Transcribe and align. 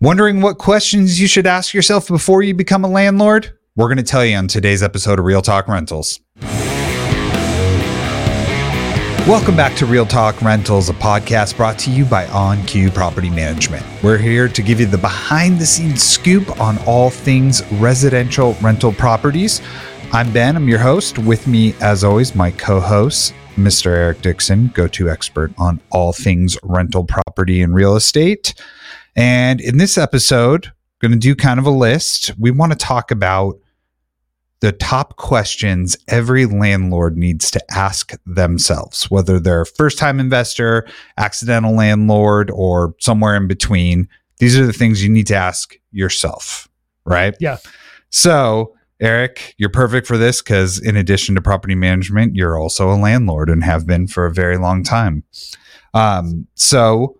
Wondering 0.00 0.40
what 0.42 0.58
questions 0.58 1.20
you 1.20 1.26
should 1.26 1.44
ask 1.44 1.74
yourself 1.74 2.06
before 2.06 2.40
you 2.44 2.54
become 2.54 2.84
a 2.84 2.88
landlord? 2.88 3.58
We're 3.74 3.88
going 3.88 3.96
to 3.96 4.04
tell 4.04 4.24
you 4.24 4.36
on 4.36 4.46
today's 4.46 4.80
episode 4.80 5.18
of 5.18 5.24
Real 5.24 5.42
Talk 5.42 5.66
Rentals. 5.66 6.20
Welcome 9.26 9.56
back 9.56 9.76
to 9.78 9.86
Real 9.86 10.06
Talk 10.06 10.40
Rentals, 10.40 10.88
a 10.88 10.92
podcast 10.92 11.56
brought 11.56 11.80
to 11.80 11.90
you 11.90 12.04
by 12.04 12.26
OnQ 12.26 12.94
Property 12.94 13.28
Management. 13.28 13.84
We're 14.00 14.18
here 14.18 14.46
to 14.46 14.62
give 14.62 14.78
you 14.78 14.86
the 14.86 14.98
behind 14.98 15.58
the 15.58 15.66
scenes 15.66 16.04
scoop 16.04 16.60
on 16.60 16.78
all 16.86 17.10
things 17.10 17.66
residential 17.72 18.52
rental 18.62 18.92
properties. 18.92 19.60
I'm 20.12 20.32
Ben, 20.32 20.54
I'm 20.54 20.68
your 20.68 20.78
host. 20.78 21.18
With 21.18 21.48
me, 21.48 21.74
as 21.80 22.04
always, 22.04 22.36
my 22.36 22.52
co 22.52 22.78
host, 22.78 23.34
Mr. 23.56 23.86
Eric 23.86 24.22
Dixon, 24.22 24.68
go 24.74 24.86
to 24.86 25.10
expert 25.10 25.52
on 25.58 25.80
all 25.90 26.12
things 26.12 26.56
rental 26.62 27.02
property 27.02 27.62
and 27.62 27.74
real 27.74 27.96
estate. 27.96 28.54
And 29.16 29.60
in 29.60 29.78
this 29.78 29.98
episode, 29.98 30.72
going 31.00 31.12
to 31.12 31.18
do 31.18 31.34
kind 31.34 31.58
of 31.58 31.66
a 31.66 31.70
list. 31.70 32.32
We 32.38 32.50
want 32.50 32.72
to 32.72 32.78
talk 32.78 33.10
about 33.10 33.58
the 34.60 34.72
top 34.72 35.16
questions 35.16 35.96
every 36.08 36.44
landlord 36.44 37.16
needs 37.16 37.50
to 37.52 37.72
ask 37.72 38.12
themselves, 38.26 39.08
whether 39.10 39.38
they're 39.38 39.60
a 39.60 39.66
first 39.66 39.98
time 39.98 40.18
investor, 40.18 40.86
accidental 41.16 41.74
landlord, 41.74 42.50
or 42.50 42.94
somewhere 42.98 43.36
in 43.36 43.46
between. 43.46 44.08
These 44.38 44.58
are 44.58 44.66
the 44.66 44.72
things 44.72 45.02
you 45.02 45.10
need 45.10 45.28
to 45.28 45.36
ask 45.36 45.76
yourself, 45.92 46.68
right? 47.04 47.36
Yeah. 47.38 47.58
So, 48.10 48.74
Eric, 49.00 49.54
you're 49.58 49.70
perfect 49.70 50.06
for 50.08 50.16
this 50.16 50.42
because, 50.42 50.80
in 50.80 50.96
addition 50.96 51.36
to 51.36 51.42
property 51.42 51.76
management, 51.76 52.34
you're 52.34 52.58
also 52.58 52.90
a 52.90 52.98
landlord 52.98 53.48
and 53.48 53.62
have 53.62 53.86
been 53.86 54.08
for 54.08 54.26
a 54.26 54.32
very 54.32 54.58
long 54.58 54.82
time. 54.82 55.22
Um, 55.94 56.48
so, 56.54 57.17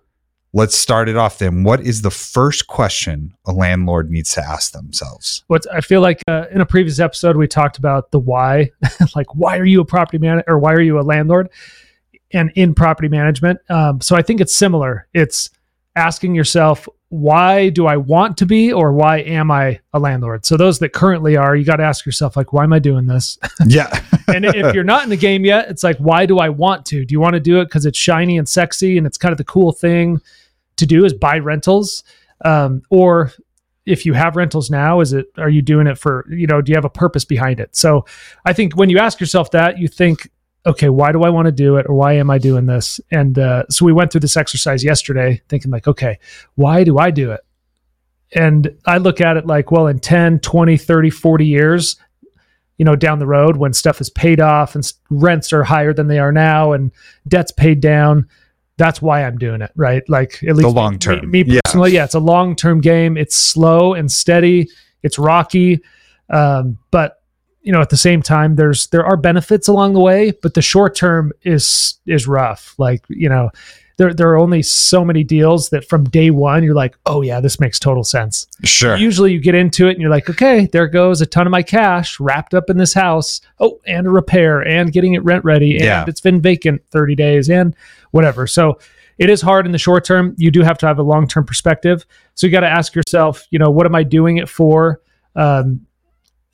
let's 0.52 0.76
start 0.76 1.08
it 1.08 1.16
off 1.16 1.38
then. 1.38 1.64
What 1.64 1.80
is 1.80 2.02
the 2.02 2.10
first 2.10 2.66
question 2.66 3.34
a 3.46 3.52
landlord 3.52 4.10
needs 4.10 4.32
to 4.34 4.42
ask 4.42 4.72
themselves? 4.72 5.44
What 5.48 5.66
I 5.72 5.80
feel 5.80 6.00
like 6.00 6.22
uh, 6.28 6.46
in 6.50 6.60
a 6.60 6.66
previous 6.66 6.98
episode 6.98 7.36
we 7.36 7.46
talked 7.46 7.78
about 7.78 8.10
the 8.10 8.18
why, 8.18 8.70
like 9.16 9.34
why 9.34 9.58
are 9.58 9.64
you 9.64 9.80
a 9.80 9.84
property 9.84 10.18
man 10.18 10.42
or 10.46 10.58
why 10.58 10.72
are 10.72 10.80
you 10.80 10.98
a 10.98 11.02
landlord, 11.02 11.50
and 12.32 12.50
in 12.54 12.74
property 12.74 13.08
management. 13.08 13.58
Um, 13.70 14.00
so 14.00 14.16
I 14.16 14.22
think 14.22 14.40
it's 14.40 14.54
similar. 14.54 15.06
It's 15.14 15.50
asking 15.96 16.34
yourself 16.34 16.88
why 17.10 17.70
do 17.70 17.86
I 17.86 17.96
want 17.96 18.36
to 18.38 18.46
be 18.46 18.70
or 18.72 18.92
why 18.92 19.20
am 19.20 19.50
I 19.50 19.80
a 19.94 19.98
landlord? 19.98 20.44
So 20.44 20.56
those 20.56 20.78
that 20.80 20.92
currently 20.92 21.36
are, 21.36 21.56
you 21.56 21.64
got 21.64 21.76
to 21.76 21.82
ask 21.82 22.04
yourself 22.04 22.36
like 22.36 22.52
why 22.52 22.64
am 22.64 22.72
I 22.72 22.78
doing 22.78 23.06
this? 23.06 23.38
Yeah. 23.66 24.02
and 24.28 24.44
if 24.44 24.74
you're 24.74 24.84
not 24.84 25.04
in 25.04 25.10
the 25.10 25.16
game 25.16 25.44
yet, 25.44 25.68
it's 25.68 25.82
like 25.82 25.96
why 25.98 26.26
do 26.26 26.38
I 26.38 26.48
want 26.48 26.84
to? 26.86 27.04
Do 27.04 27.12
you 27.12 27.20
want 27.20 27.34
to 27.34 27.40
do 27.40 27.60
it 27.60 27.64
because 27.64 27.86
it's 27.86 27.98
shiny 27.98 28.36
and 28.36 28.48
sexy 28.48 28.98
and 28.98 29.06
it's 29.06 29.16
kind 29.16 29.32
of 29.32 29.38
the 29.38 29.44
cool 29.44 29.72
thing 29.72 30.20
to 30.76 30.86
do 30.86 31.04
is 31.04 31.12
buy 31.12 31.38
rentals, 31.38 32.04
um, 32.44 32.82
or 32.90 33.32
if 33.84 34.04
you 34.04 34.12
have 34.12 34.36
rentals 34.36 34.70
now, 34.70 35.00
is 35.00 35.12
it 35.12 35.26
are 35.38 35.48
you 35.48 35.62
doing 35.62 35.86
it 35.86 35.98
for 35.98 36.26
you 36.30 36.46
know 36.46 36.60
do 36.60 36.70
you 36.70 36.76
have 36.76 36.84
a 36.84 36.90
purpose 36.90 37.24
behind 37.24 37.58
it? 37.58 37.74
So 37.74 38.04
I 38.44 38.52
think 38.52 38.76
when 38.76 38.90
you 38.90 38.98
ask 38.98 39.18
yourself 39.18 39.50
that, 39.52 39.78
you 39.78 39.88
think 39.88 40.30
okay, 40.68 40.90
why 40.90 41.12
do 41.12 41.22
I 41.22 41.30
want 41.30 41.46
to 41.46 41.52
do 41.52 41.76
it 41.76 41.86
or 41.88 41.94
why 41.94 42.12
am 42.12 42.30
I 42.30 42.36
doing 42.38 42.66
this? 42.66 43.00
And 43.10 43.38
uh, 43.38 43.64
so 43.70 43.86
we 43.86 43.92
went 43.92 44.12
through 44.12 44.20
this 44.20 44.36
exercise 44.36 44.84
yesterday 44.84 45.40
thinking 45.48 45.70
like, 45.70 45.88
okay, 45.88 46.18
why 46.56 46.84
do 46.84 46.98
I 46.98 47.10
do 47.10 47.32
it? 47.32 47.40
And 48.34 48.76
I 48.84 48.98
look 48.98 49.22
at 49.22 49.38
it 49.38 49.46
like, 49.46 49.70
well, 49.72 49.86
in 49.86 49.98
10, 49.98 50.40
20, 50.40 50.76
30, 50.76 51.10
40 51.10 51.46
years, 51.46 51.96
you 52.76 52.84
know, 52.84 52.94
down 52.94 53.18
the 53.18 53.26
road 53.26 53.56
when 53.56 53.72
stuff 53.72 54.00
is 54.02 54.10
paid 54.10 54.40
off 54.40 54.74
and 54.74 54.92
rents 55.08 55.52
are 55.54 55.64
higher 55.64 55.94
than 55.94 56.06
they 56.06 56.18
are 56.18 56.32
now 56.32 56.72
and 56.72 56.92
debt's 57.26 57.50
paid 57.50 57.80
down, 57.80 58.28
that's 58.76 59.00
why 59.00 59.24
I'm 59.24 59.38
doing 59.38 59.62
it, 59.62 59.72
right? 59.74 60.06
Like 60.08 60.42
at 60.44 60.54
least 60.54 60.68
the 60.68 60.68
long 60.68 60.98
term. 60.98 61.30
Me, 61.30 61.44
me 61.44 61.60
personally, 61.64 61.92
yeah. 61.92 62.00
yeah, 62.00 62.04
it's 62.04 62.14
a 62.14 62.20
long 62.20 62.54
term 62.54 62.80
game. 62.80 63.16
It's 63.16 63.34
slow 63.34 63.94
and 63.94 64.12
steady. 64.12 64.68
It's 65.02 65.18
rocky, 65.18 65.80
um, 66.28 66.78
but 66.90 67.17
you 67.68 67.72
know 67.74 67.82
at 67.82 67.90
the 67.90 67.98
same 67.98 68.22
time 68.22 68.56
there's 68.56 68.86
there 68.86 69.04
are 69.04 69.18
benefits 69.18 69.68
along 69.68 69.92
the 69.92 70.00
way 70.00 70.32
but 70.40 70.54
the 70.54 70.62
short 70.62 70.96
term 70.96 71.32
is 71.42 71.98
is 72.06 72.26
rough. 72.26 72.74
Like 72.78 73.04
you 73.10 73.28
know 73.28 73.50
there, 73.98 74.14
there 74.14 74.30
are 74.30 74.38
only 74.38 74.62
so 74.62 75.04
many 75.04 75.22
deals 75.22 75.68
that 75.68 75.86
from 75.86 76.04
day 76.04 76.30
one 76.30 76.64
you're 76.64 76.74
like 76.74 76.96
oh 77.04 77.20
yeah 77.20 77.40
this 77.40 77.60
makes 77.60 77.78
total 77.78 78.04
sense. 78.04 78.46
Sure. 78.64 78.96
Usually 78.96 79.32
you 79.34 79.38
get 79.38 79.54
into 79.54 79.86
it 79.86 79.90
and 79.92 80.00
you're 80.00 80.08
like 80.18 80.30
okay 80.30 80.66
there 80.72 80.86
goes 80.86 81.20
a 81.20 81.26
ton 81.26 81.46
of 81.46 81.50
my 81.50 81.62
cash 81.62 82.18
wrapped 82.18 82.54
up 82.54 82.70
in 82.70 82.78
this 82.78 82.94
house. 82.94 83.42
Oh 83.60 83.78
and 83.86 84.06
a 84.06 84.10
repair 84.10 84.60
and 84.66 84.90
getting 84.90 85.12
it 85.12 85.22
rent 85.22 85.44
ready. 85.44 85.72
And 85.76 85.84
Yeah. 85.84 86.04
it's 86.08 86.22
been 86.22 86.40
vacant 86.40 86.80
30 86.90 87.16
days 87.16 87.50
and 87.50 87.76
whatever. 88.12 88.46
So 88.46 88.78
it 89.18 89.28
is 89.28 89.42
hard 89.42 89.66
in 89.66 89.72
the 89.72 89.78
short 89.78 90.06
term. 90.06 90.34
You 90.38 90.50
do 90.50 90.62
have 90.62 90.78
to 90.78 90.86
have 90.86 90.98
a 90.98 91.02
long 91.02 91.28
term 91.28 91.44
perspective. 91.44 92.06
So 92.34 92.46
you 92.46 92.50
got 92.50 92.60
to 92.60 92.70
ask 92.80 92.94
yourself 92.94 93.46
you 93.50 93.58
know 93.58 93.70
what 93.70 93.84
am 93.84 93.94
i 93.94 94.04
doing 94.04 94.38
it 94.38 94.48
for? 94.48 95.02
Um, 95.36 95.82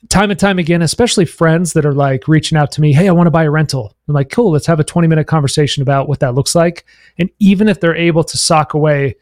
time 0.09 0.31
and 0.31 0.39
time 0.39 0.59
again, 0.59 0.81
especially 0.81 1.25
friends 1.25 1.73
that 1.73 1.85
are 1.85 1.93
like 1.93 2.27
reaching 2.27 2.57
out 2.57 2.71
to 2.73 2.81
me, 2.81 2.93
Hey, 2.93 3.07
I 3.07 3.11
want 3.11 3.27
to 3.27 3.31
buy 3.31 3.43
a 3.43 3.51
rental. 3.51 3.95
I'm 4.07 4.13
like, 4.13 4.29
cool, 4.29 4.51
let's 4.51 4.67
have 4.67 4.79
a 4.79 4.83
20 4.83 5.07
minute 5.07 5.27
conversation 5.27 5.81
about 5.81 6.07
what 6.07 6.19
that 6.19 6.35
looks 6.35 6.55
like. 6.55 6.85
And 7.17 7.29
even 7.39 7.67
if 7.67 7.79
they're 7.79 7.95
able 7.95 8.23
to 8.23 8.37
sock 8.37 8.73
away 8.73 9.15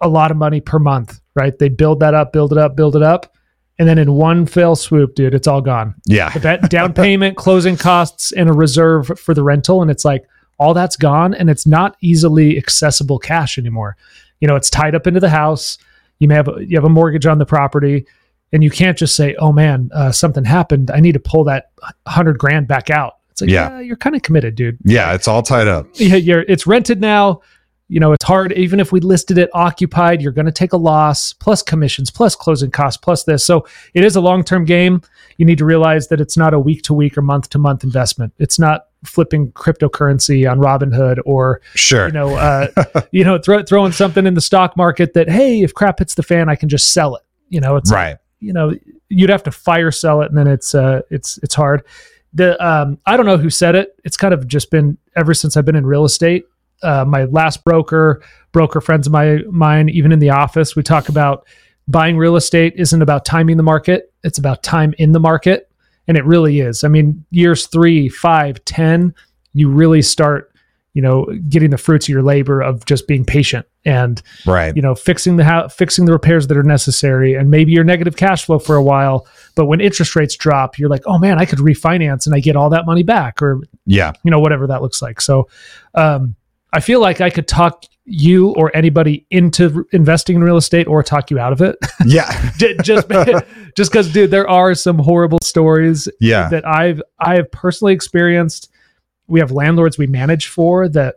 a 0.00 0.08
lot 0.08 0.30
of 0.30 0.36
money 0.36 0.60
per 0.60 0.78
month, 0.78 1.20
right? 1.34 1.58
They 1.58 1.68
build 1.68 2.00
that 2.00 2.14
up, 2.14 2.32
build 2.32 2.52
it 2.52 2.58
up, 2.58 2.76
build 2.76 2.96
it 2.96 3.02
up. 3.02 3.32
And 3.78 3.88
then 3.88 3.98
in 3.98 4.12
one 4.12 4.46
fell 4.46 4.74
swoop, 4.74 5.14
dude, 5.14 5.34
it's 5.34 5.46
all 5.46 5.60
gone. 5.60 5.94
Yeah. 6.06 6.30
That 6.30 6.70
down 6.70 6.94
payment, 6.94 7.36
closing 7.36 7.76
costs, 7.76 8.32
and 8.32 8.48
a 8.48 8.52
reserve 8.52 9.06
for 9.18 9.34
the 9.34 9.42
rental. 9.42 9.82
And 9.82 9.90
it's 9.90 10.04
like 10.04 10.26
all 10.58 10.72
that's 10.72 10.96
gone 10.96 11.34
and 11.34 11.50
it's 11.50 11.66
not 11.66 11.96
easily 12.00 12.56
accessible 12.56 13.18
cash 13.18 13.58
anymore. 13.58 13.96
You 14.40 14.48
know, 14.48 14.56
it's 14.56 14.70
tied 14.70 14.94
up 14.94 15.06
into 15.06 15.20
the 15.20 15.28
house. 15.28 15.78
You 16.18 16.28
may 16.28 16.34
have 16.34 16.48
a, 16.48 16.64
you 16.64 16.76
have 16.76 16.84
a 16.84 16.90
mortgage 16.90 17.26
on 17.26 17.38
the 17.38 17.46
property 17.46 18.06
and 18.52 18.62
you 18.64 18.70
can't 18.70 18.96
just 18.96 19.16
say, 19.16 19.34
"Oh 19.38 19.52
man, 19.52 19.90
uh, 19.94 20.12
something 20.12 20.44
happened. 20.44 20.90
I 20.90 21.00
need 21.00 21.12
to 21.12 21.20
pull 21.20 21.44
that 21.44 21.70
hundred 22.06 22.38
grand 22.38 22.68
back 22.68 22.90
out." 22.90 23.14
It's 23.30 23.40
like, 23.42 23.50
Yeah. 23.50 23.70
yeah, 23.70 23.80
you're 23.80 23.96
kind 23.96 24.16
of 24.16 24.22
committed, 24.22 24.54
dude. 24.54 24.78
Yeah. 24.84 25.12
It's 25.14 25.28
all 25.28 25.42
tied 25.42 25.68
up. 25.68 25.86
Yeah, 25.94 26.16
you're 26.16 26.40
it's 26.42 26.66
rented 26.66 27.00
now. 27.00 27.42
You 27.88 28.00
know, 28.00 28.12
it's 28.12 28.24
hard. 28.24 28.52
Even 28.54 28.80
if 28.80 28.90
we 28.90 28.98
listed 28.98 29.38
it 29.38 29.48
occupied, 29.54 30.20
you're 30.20 30.32
going 30.32 30.46
to 30.46 30.50
take 30.52 30.72
a 30.72 30.76
loss 30.76 31.32
plus 31.34 31.62
commissions, 31.62 32.10
plus 32.10 32.34
closing 32.34 32.68
costs, 32.72 32.96
plus 32.96 33.22
this. 33.22 33.46
So 33.46 33.64
it 33.94 34.04
is 34.04 34.16
a 34.16 34.20
long 34.20 34.42
term 34.42 34.64
game. 34.64 35.02
You 35.36 35.44
need 35.46 35.58
to 35.58 35.64
realize 35.64 36.08
that 36.08 36.20
it's 36.20 36.36
not 36.36 36.52
a 36.52 36.58
week 36.58 36.82
to 36.84 36.94
week 36.94 37.16
or 37.16 37.22
month 37.22 37.48
to 37.50 37.58
month 37.58 37.84
investment. 37.84 38.32
It's 38.38 38.58
not 38.58 38.86
flipping 39.04 39.52
cryptocurrency 39.52 40.50
on 40.50 40.58
Robinhood 40.58 41.18
or 41.26 41.60
Sure. 41.74 42.06
you 42.06 42.12
know, 42.12 42.34
uh, 42.34 42.68
you 43.12 43.22
know, 43.22 43.38
throw, 43.38 43.62
throwing 43.62 43.92
something 43.92 44.26
in 44.26 44.34
the 44.34 44.40
stock 44.40 44.76
market 44.76 45.14
that 45.14 45.28
hey, 45.28 45.60
if 45.62 45.72
crap 45.74 45.98
hits 46.00 46.14
the 46.14 46.22
fan, 46.24 46.48
I 46.48 46.56
can 46.56 46.68
just 46.68 46.92
sell 46.92 47.14
it. 47.16 47.22
You 47.50 47.60
know, 47.60 47.76
it's 47.76 47.92
right. 47.92 48.16
You 48.40 48.52
know 48.52 48.72
you'd 49.08 49.30
have 49.30 49.42
to 49.42 49.50
fire 49.50 49.90
sell 49.90 50.22
it 50.22 50.28
and 50.28 50.38
then 50.38 50.46
it's 50.46 50.74
uh 50.74 51.00
it's 51.10 51.38
it's 51.42 51.54
hard. 51.54 51.82
The 52.32 52.62
um 52.64 52.98
i 53.06 53.16
don't 53.16 53.26
know 53.26 53.38
who 53.38 53.50
said 53.50 53.74
it. 53.74 53.96
It's 54.04 54.16
kind 54.16 54.34
of 54.34 54.46
just 54.46 54.70
been 54.70 54.98
ever 55.16 55.34
since 55.34 55.56
i've 55.56 55.64
been 55.64 55.76
in 55.76 55.86
real 55.86 56.04
estate 56.04 56.44
uh 56.82 57.04
my 57.04 57.24
last 57.24 57.64
broker 57.64 58.22
broker 58.52 58.80
friends 58.80 59.06
of 59.06 59.12
my 59.12 59.38
mine 59.50 59.88
even 59.88 60.12
in 60.12 60.18
the 60.18 60.30
office 60.30 60.76
we 60.76 60.82
talk 60.82 61.08
about 61.08 61.46
buying 61.88 62.16
real 62.16 62.36
estate 62.36 62.74
isn't 62.76 63.02
about 63.02 63.24
timing 63.24 63.56
the 63.56 63.62
market. 63.62 64.12
It's 64.24 64.38
about 64.38 64.62
time 64.62 64.94
in 64.98 65.12
the 65.12 65.20
market. 65.20 65.70
And 66.08 66.16
it 66.16 66.24
really 66.24 66.60
is. 66.60 66.84
I 66.84 66.88
mean 66.88 67.24
years 67.30 67.66
three 67.66 68.08
five 68.08 68.64
ten 68.64 69.14
you 69.54 69.70
really 69.70 70.02
start 70.02 70.52
you 70.96 71.02
know 71.02 71.26
getting 71.48 71.70
the 71.70 71.76
fruits 71.78 72.06
of 72.06 72.08
your 72.08 72.22
labor 72.22 72.60
of 72.62 72.84
just 72.86 73.06
being 73.06 73.24
patient 73.24 73.66
and 73.84 74.22
Right. 74.46 74.74
you 74.74 74.80
know 74.82 74.94
fixing 74.94 75.36
the 75.36 75.44
house 75.44 75.74
fixing 75.74 76.06
the 76.06 76.12
repairs 76.12 76.46
that 76.46 76.56
are 76.56 76.62
necessary 76.62 77.34
and 77.34 77.50
maybe 77.50 77.70
you're 77.72 77.84
negative 77.84 78.16
cash 78.16 78.46
flow 78.46 78.58
for 78.58 78.76
a 78.76 78.82
while 78.82 79.26
but 79.54 79.66
when 79.66 79.80
interest 79.80 80.16
rates 80.16 80.34
drop 80.36 80.78
you're 80.78 80.88
like 80.88 81.02
oh 81.06 81.18
man 81.18 81.38
i 81.38 81.44
could 81.44 81.58
refinance 81.58 82.24
and 82.26 82.34
i 82.34 82.40
get 82.40 82.56
all 82.56 82.70
that 82.70 82.86
money 82.86 83.02
back 83.02 83.42
or 83.42 83.60
Yeah. 83.84 84.12
you 84.24 84.30
know 84.30 84.40
whatever 84.40 84.66
that 84.68 84.80
looks 84.80 85.02
like 85.02 85.20
so 85.20 85.48
um, 85.94 86.34
i 86.72 86.80
feel 86.80 87.00
like 87.00 87.20
i 87.20 87.28
could 87.30 87.46
talk 87.46 87.84
you 88.08 88.50
or 88.50 88.70
anybody 88.74 89.26
into 89.30 89.72
r- 89.74 89.84
investing 89.92 90.36
in 90.36 90.42
real 90.44 90.56
estate 90.56 90.86
or 90.86 91.02
talk 91.02 91.30
you 91.30 91.38
out 91.38 91.52
of 91.52 91.60
it 91.60 91.76
Yeah. 92.06 92.30
Just 92.82 93.08
just 93.76 93.90
because 93.92 94.12
dude 94.12 94.30
there 94.30 94.48
are 94.48 94.74
some 94.74 94.98
horrible 94.98 95.38
stories 95.42 96.08
Yeah. 96.20 96.48
that 96.48 96.66
i've 96.66 97.02
i 97.18 97.34
have 97.34 97.50
personally 97.50 97.92
experienced 97.92 98.70
we 99.28 99.40
have 99.40 99.50
landlords 99.50 99.98
we 99.98 100.06
manage 100.06 100.48
for 100.48 100.88
that 100.88 101.16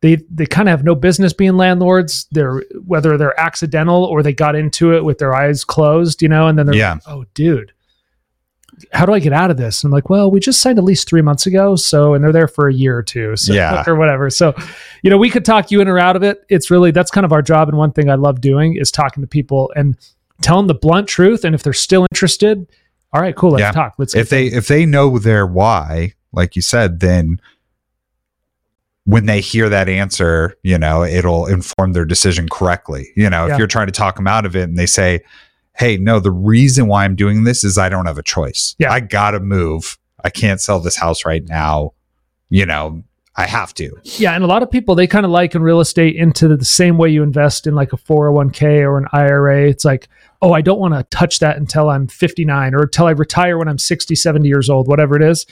they 0.00 0.16
they 0.30 0.46
kind 0.46 0.68
of 0.68 0.72
have 0.72 0.84
no 0.84 0.94
business 0.94 1.32
being 1.32 1.56
landlords 1.56 2.26
they're 2.32 2.62
whether 2.86 3.16
they're 3.16 3.38
accidental 3.38 4.04
or 4.04 4.22
they 4.22 4.32
got 4.32 4.54
into 4.56 4.94
it 4.94 5.04
with 5.04 5.18
their 5.18 5.34
eyes 5.34 5.64
closed 5.64 6.22
you 6.22 6.28
know 6.28 6.46
and 6.48 6.58
then 6.58 6.66
they're 6.66 6.74
Yeah. 6.74 6.94
like, 6.94 7.02
oh 7.06 7.24
dude 7.34 7.72
how 8.92 9.04
do 9.04 9.12
i 9.12 9.18
get 9.18 9.32
out 9.32 9.50
of 9.50 9.56
this 9.58 9.84
and 9.84 9.88
i'm 9.90 9.92
like 9.92 10.08
well 10.08 10.30
we 10.30 10.40
just 10.40 10.60
signed 10.60 10.78
a 10.78 10.82
lease 10.82 11.04
three 11.04 11.20
months 11.22 11.46
ago 11.46 11.76
so 11.76 12.14
and 12.14 12.24
they're 12.24 12.32
there 12.32 12.48
for 12.48 12.68
a 12.68 12.72
year 12.74 12.96
or 12.96 13.02
two 13.02 13.36
so 13.36 13.52
Yeah. 13.52 13.84
or 13.86 13.94
whatever 13.96 14.30
so 14.30 14.54
you 15.02 15.10
know 15.10 15.18
we 15.18 15.30
could 15.30 15.44
talk 15.44 15.70
you 15.70 15.80
in 15.80 15.88
or 15.88 15.98
out 15.98 16.16
of 16.16 16.22
it 16.22 16.44
it's 16.48 16.70
really 16.70 16.90
that's 16.90 17.10
kind 17.10 17.24
of 17.24 17.32
our 17.32 17.42
job 17.42 17.68
and 17.68 17.76
one 17.76 17.92
thing 17.92 18.08
i 18.08 18.14
love 18.14 18.40
doing 18.40 18.76
is 18.76 18.90
talking 18.90 19.20
to 19.22 19.26
people 19.26 19.70
and 19.76 19.96
tell 20.40 20.56
them 20.56 20.66
the 20.68 20.74
blunt 20.74 21.06
truth 21.06 21.44
and 21.44 21.54
if 21.54 21.62
they're 21.62 21.72
still 21.74 22.06
interested 22.10 22.66
all 23.12 23.20
right 23.20 23.36
cool 23.36 23.50
let's 23.50 23.60
Yeah. 23.60 23.72
talk 23.72 23.94
let's 23.98 24.14
if 24.16 24.30
they 24.30 24.46
if 24.46 24.66
they 24.68 24.86
know 24.86 25.18
their 25.18 25.46
why, 25.46 26.14
like 26.32 26.56
you 26.56 26.62
said, 26.62 27.00
then 27.00 27.40
when 29.04 29.26
they 29.26 29.40
hear 29.40 29.68
that 29.68 29.88
answer, 29.88 30.56
you 30.62 30.78
know, 30.78 31.02
it'll 31.04 31.46
inform 31.46 31.92
their 31.92 32.04
decision 32.04 32.48
correctly. 32.48 33.08
You 33.16 33.28
know, 33.28 33.46
Yeah. 33.46 33.54
if 33.54 33.58
you're 33.58 33.66
trying 33.66 33.86
to 33.88 33.92
talk 33.92 34.16
them 34.16 34.26
out 34.28 34.46
of 34.46 34.54
it 34.54 34.62
and 34.68 34.78
they 34.78 34.86
say, 34.86 35.20
Hey, 35.74 35.96
no, 35.96 36.20
the 36.20 36.30
reason 36.30 36.86
why 36.86 37.04
I'm 37.04 37.16
doing 37.16 37.44
this 37.44 37.64
is 37.64 37.78
I 37.78 37.88
don't 37.88 38.04
have 38.06 38.18
a 38.18 38.22
choice. 38.22 38.76
Yeah. 38.78 38.92
I 38.92 39.00
gotta 39.00 39.40
move. 39.40 39.98
I 40.22 40.28
can't 40.30 40.60
sell 40.60 40.78
this 40.80 40.96
house 40.96 41.24
right 41.24 41.42
now. 41.48 41.94
You 42.50 42.66
know, 42.66 43.02
I 43.34 43.46
have 43.46 43.72
to. 43.74 43.90
Yeah, 44.04 44.34
and 44.34 44.44
a 44.44 44.46
lot 44.46 44.62
of 44.62 44.70
people 44.70 44.94
they 44.94 45.06
kind 45.06 45.24
of 45.24 45.30
liken 45.32 45.62
real 45.62 45.80
estate 45.80 46.14
into 46.14 46.46
the 46.54 46.64
same 46.66 46.98
way 46.98 47.08
you 47.08 47.22
invest 47.22 47.66
in 47.66 47.74
like 47.74 47.94
a 47.94 47.96
401k 47.96 48.82
or 48.86 48.98
an 48.98 49.06
IRA. 49.12 49.62
It's 49.68 49.86
like, 49.86 50.08
oh, 50.42 50.52
I 50.52 50.60
don't 50.60 50.78
want 50.78 50.92
to 50.92 51.02
touch 51.04 51.38
that 51.38 51.56
until 51.56 51.88
I'm 51.88 52.06
59 52.06 52.74
or 52.74 52.82
until 52.82 53.06
I 53.06 53.12
retire 53.12 53.56
when 53.56 53.68
I'm 53.68 53.78
60, 53.78 54.14
70 54.14 54.46
years 54.46 54.68
old, 54.68 54.86
whatever 54.86 55.16
it 55.16 55.22
is. 55.22 55.46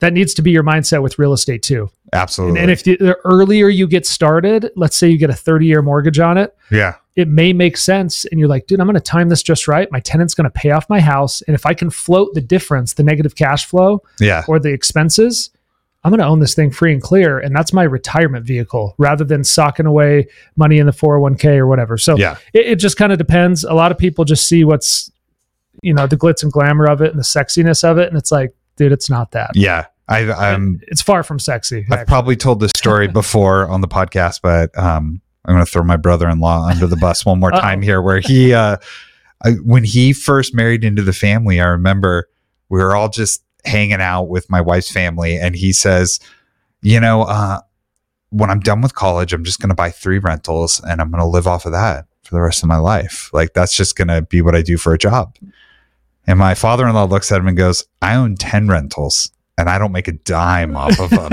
That 0.00 0.12
needs 0.14 0.34
to 0.34 0.42
be 0.42 0.50
your 0.50 0.62
mindset 0.62 1.02
with 1.02 1.18
real 1.18 1.32
estate 1.32 1.62
too. 1.62 1.90
And, 2.12 2.20
Absolutely. 2.20 2.60
and 2.60 2.70
if 2.70 2.84
the, 2.84 2.96
the 2.96 3.16
earlier 3.24 3.68
you 3.68 3.86
get 3.86 4.06
started, 4.06 4.70
let's 4.76 4.96
say 4.96 5.08
you 5.08 5.18
get 5.18 5.30
a 5.30 5.34
30 5.34 5.66
year 5.66 5.82
mortgage 5.82 6.18
on 6.18 6.38
it, 6.38 6.56
yeah. 6.70 6.94
it 7.16 7.28
may 7.28 7.52
make 7.52 7.76
sense. 7.76 8.24
And 8.24 8.40
you're 8.40 8.48
like, 8.48 8.66
dude, 8.66 8.80
I'm 8.80 8.86
going 8.86 8.94
to 8.94 9.00
time 9.00 9.28
this 9.28 9.42
just 9.42 9.68
right. 9.68 9.90
My 9.92 10.00
tenant's 10.00 10.34
going 10.34 10.44
to 10.44 10.50
pay 10.50 10.70
off 10.70 10.88
my 10.88 11.00
house. 11.00 11.42
And 11.42 11.54
if 11.54 11.66
I 11.66 11.74
can 11.74 11.90
float 11.90 12.32
the 12.34 12.40
difference, 12.40 12.94
the 12.94 13.02
negative 13.02 13.36
cash 13.36 13.66
flow, 13.66 14.02
Yeah. 14.18 14.42
or 14.48 14.58
the 14.58 14.70
expenses, 14.72 15.50
I'm 16.02 16.10
going 16.10 16.20
to 16.20 16.24
own 16.26 16.40
this 16.40 16.54
thing 16.54 16.70
free 16.70 16.94
and 16.94 17.02
clear. 17.02 17.38
And 17.38 17.54
that's 17.54 17.74
my 17.74 17.82
retirement 17.82 18.46
vehicle 18.46 18.94
rather 18.96 19.22
than 19.22 19.44
socking 19.44 19.84
away 19.84 20.28
money 20.56 20.78
in 20.78 20.86
the 20.86 20.92
401k 20.92 21.58
or 21.58 21.66
whatever. 21.66 21.98
So 21.98 22.16
Yeah. 22.16 22.38
it, 22.54 22.66
it 22.66 22.76
just 22.76 22.96
kind 22.96 23.12
of 23.12 23.18
depends. 23.18 23.64
A 23.64 23.74
lot 23.74 23.92
of 23.92 23.98
people 23.98 24.24
just 24.24 24.48
see 24.48 24.64
what's, 24.64 25.12
you 25.82 25.92
know, 25.92 26.06
the 26.06 26.16
glitz 26.16 26.42
and 26.42 26.50
glamour 26.50 26.86
of 26.88 27.02
it 27.02 27.10
and 27.10 27.18
the 27.18 27.22
sexiness 27.22 27.84
of 27.84 27.98
it. 27.98 28.08
And 28.08 28.16
it's 28.16 28.32
like, 28.32 28.54
dude, 28.80 28.92
it's 28.92 29.10
not 29.10 29.32
that. 29.32 29.50
Yeah. 29.54 29.86
I, 30.08 30.32
I'm 30.32 30.80
it's 30.88 31.02
far 31.02 31.22
from 31.22 31.38
sexy. 31.38 31.86
I've 31.90 32.06
probably 32.06 32.34
told 32.34 32.60
this 32.60 32.72
story 32.74 33.06
before 33.22 33.68
on 33.68 33.80
the 33.80 33.86
podcast, 33.86 34.40
but 34.42 34.76
um, 34.76 35.20
I'm 35.44 35.54
going 35.54 35.64
to 35.64 35.70
throw 35.70 35.84
my 35.84 35.96
brother-in-law 35.96 36.66
under 36.66 36.86
the 36.88 36.96
bus 36.96 37.24
one 37.24 37.38
more 37.38 37.52
time 37.52 37.80
here. 37.80 38.02
Where 38.02 38.18
he, 38.18 38.52
uh, 38.52 38.78
I, 39.44 39.50
when 39.62 39.84
he 39.84 40.12
first 40.12 40.52
married 40.52 40.82
into 40.82 41.02
the 41.02 41.12
family, 41.12 41.60
I 41.60 41.66
remember 41.66 42.28
we 42.70 42.80
were 42.80 42.96
all 42.96 43.08
just 43.08 43.44
hanging 43.64 44.00
out 44.00 44.24
with 44.24 44.50
my 44.50 44.60
wife's 44.60 44.90
family, 44.90 45.36
and 45.36 45.54
he 45.54 45.72
says, 45.72 46.18
"You 46.82 46.98
know, 46.98 47.22
uh, 47.22 47.60
when 48.30 48.50
I'm 48.50 48.60
done 48.60 48.80
with 48.80 48.96
college, 48.96 49.32
I'm 49.32 49.44
just 49.44 49.60
going 49.60 49.68
to 49.68 49.76
buy 49.76 49.90
three 49.90 50.18
rentals, 50.18 50.80
and 50.88 51.00
I'm 51.00 51.12
going 51.12 51.22
to 51.22 51.28
live 51.28 51.46
off 51.46 51.66
of 51.66 51.72
that 51.72 52.06
for 52.24 52.34
the 52.34 52.40
rest 52.40 52.64
of 52.64 52.68
my 52.68 52.78
life. 52.78 53.30
Like 53.32 53.54
that's 53.54 53.76
just 53.76 53.94
going 53.94 54.08
to 54.08 54.22
be 54.22 54.42
what 54.42 54.56
I 54.56 54.62
do 54.62 54.76
for 54.76 54.92
a 54.92 54.98
job." 54.98 55.36
And 56.30 56.38
my 56.38 56.54
father-in-law 56.54 57.04
looks 57.04 57.32
at 57.32 57.40
him 57.40 57.48
and 57.48 57.56
goes, 57.56 57.84
"I 58.00 58.14
own 58.14 58.36
ten 58.36 58.68
rentals." 58.68 59.30
And 59.58 59.68
I 59.68 59.78
don't 59.78 59.92
make 59.92 60.08
a 60.08 60.12
dime 60.12 60.74
off 60.74 60.98
of 60.98 61.10
them. 61.10 61.32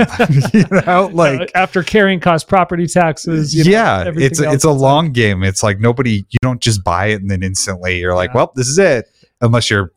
you 0.52 0.64
know, 0.84 1.06
like 1.14 1.40
Uh, 1.40 1.46
after 1.54 1.82
carrying 1.82 2.20
cost 2.20 2.46
property 2.46 2.86
taxes. 2.86 3.54
you 3.54 3.64
know, 3.64 3.70
yeah, 3.70 4.04
everything 4.06 4.26
it's 4.26 4.40
it's 4.40 4.64
a 4.64 4.70
long 4.70 5.12
game. 5.12 5.42
It's 5.42 5.62
like 5.62 5.80
nobody 5.80 6.26
you 6.28 6.38
don't 6.42 6.60
just 6.60 6.84
buy 6.84 7.06
it 7.06 7.22
and 7.22 7.30
then 7.30 7.42
instantly 7.42 7.98
you're 8.00 8.14
like, 8.14 8.28
Yeah. 8.30 8.34
well, 8.36 8.52
this 8.54 8.68
is 8.68 8.78
it, 8.78 9.06
unless 9.40 9.70
you're 9.70 9.92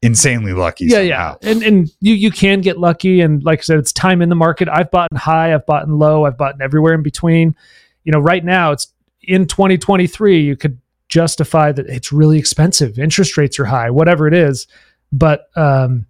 insanely 0.00 0.52
lucky. 0.54 0.86
yeah, 0.86 1.00
yeah, 1.00 1.34
and 1.42 1.62
and 1.62 1.90
you 2.00 2.14
you 2.14 2.30
can 2.30 2.60
get 2.62 2.78
lucky, 2.78 3.20
and 3.20 3.42
like 3.44 3.58
I 3.58 3.62
said, 3.62 3.78
it's 3.78 3.92
time 3.92 4.22
in 4.22 4.30
the 4.30 4.36
market. 4.36 4.68
I've 4.70 4.90
bought 4.90 5.08
in 5.10 5.18
high, 5.18 5.52
I've 5.52 5.66
bought 5.66 5.84
in 5.86 5.98
low, 5.98 6.24
I've 6.24 6.38
bought 6.38 6.54
in 6.54 6.62
everywhere 6.62 6.94
in 6.94 7.02
between. 7.02 7.54
You 8.04 8.12
know, 8.12 8.20
right 8.20 8.44
now 8.44 8.72
it's 8.72 8.86
in 9.22 9.46
2023. 9.46 10.40
You 10.40 10.56
could 10.56 10.78
justify 11.08 11.72
that 11.72 11.86
it's 11.86 12.12
really 12.12 12.38
expensive, 12.38 12.98
interest 12.98 13.36
rates 13.36 13.58
are 13.58 13.64
high, 13.64 13.90
whatever 13.90 14.26
it 14.26 14.34
is, 14.34 14.66
but 15.12 15.48
um, 15.56 16.06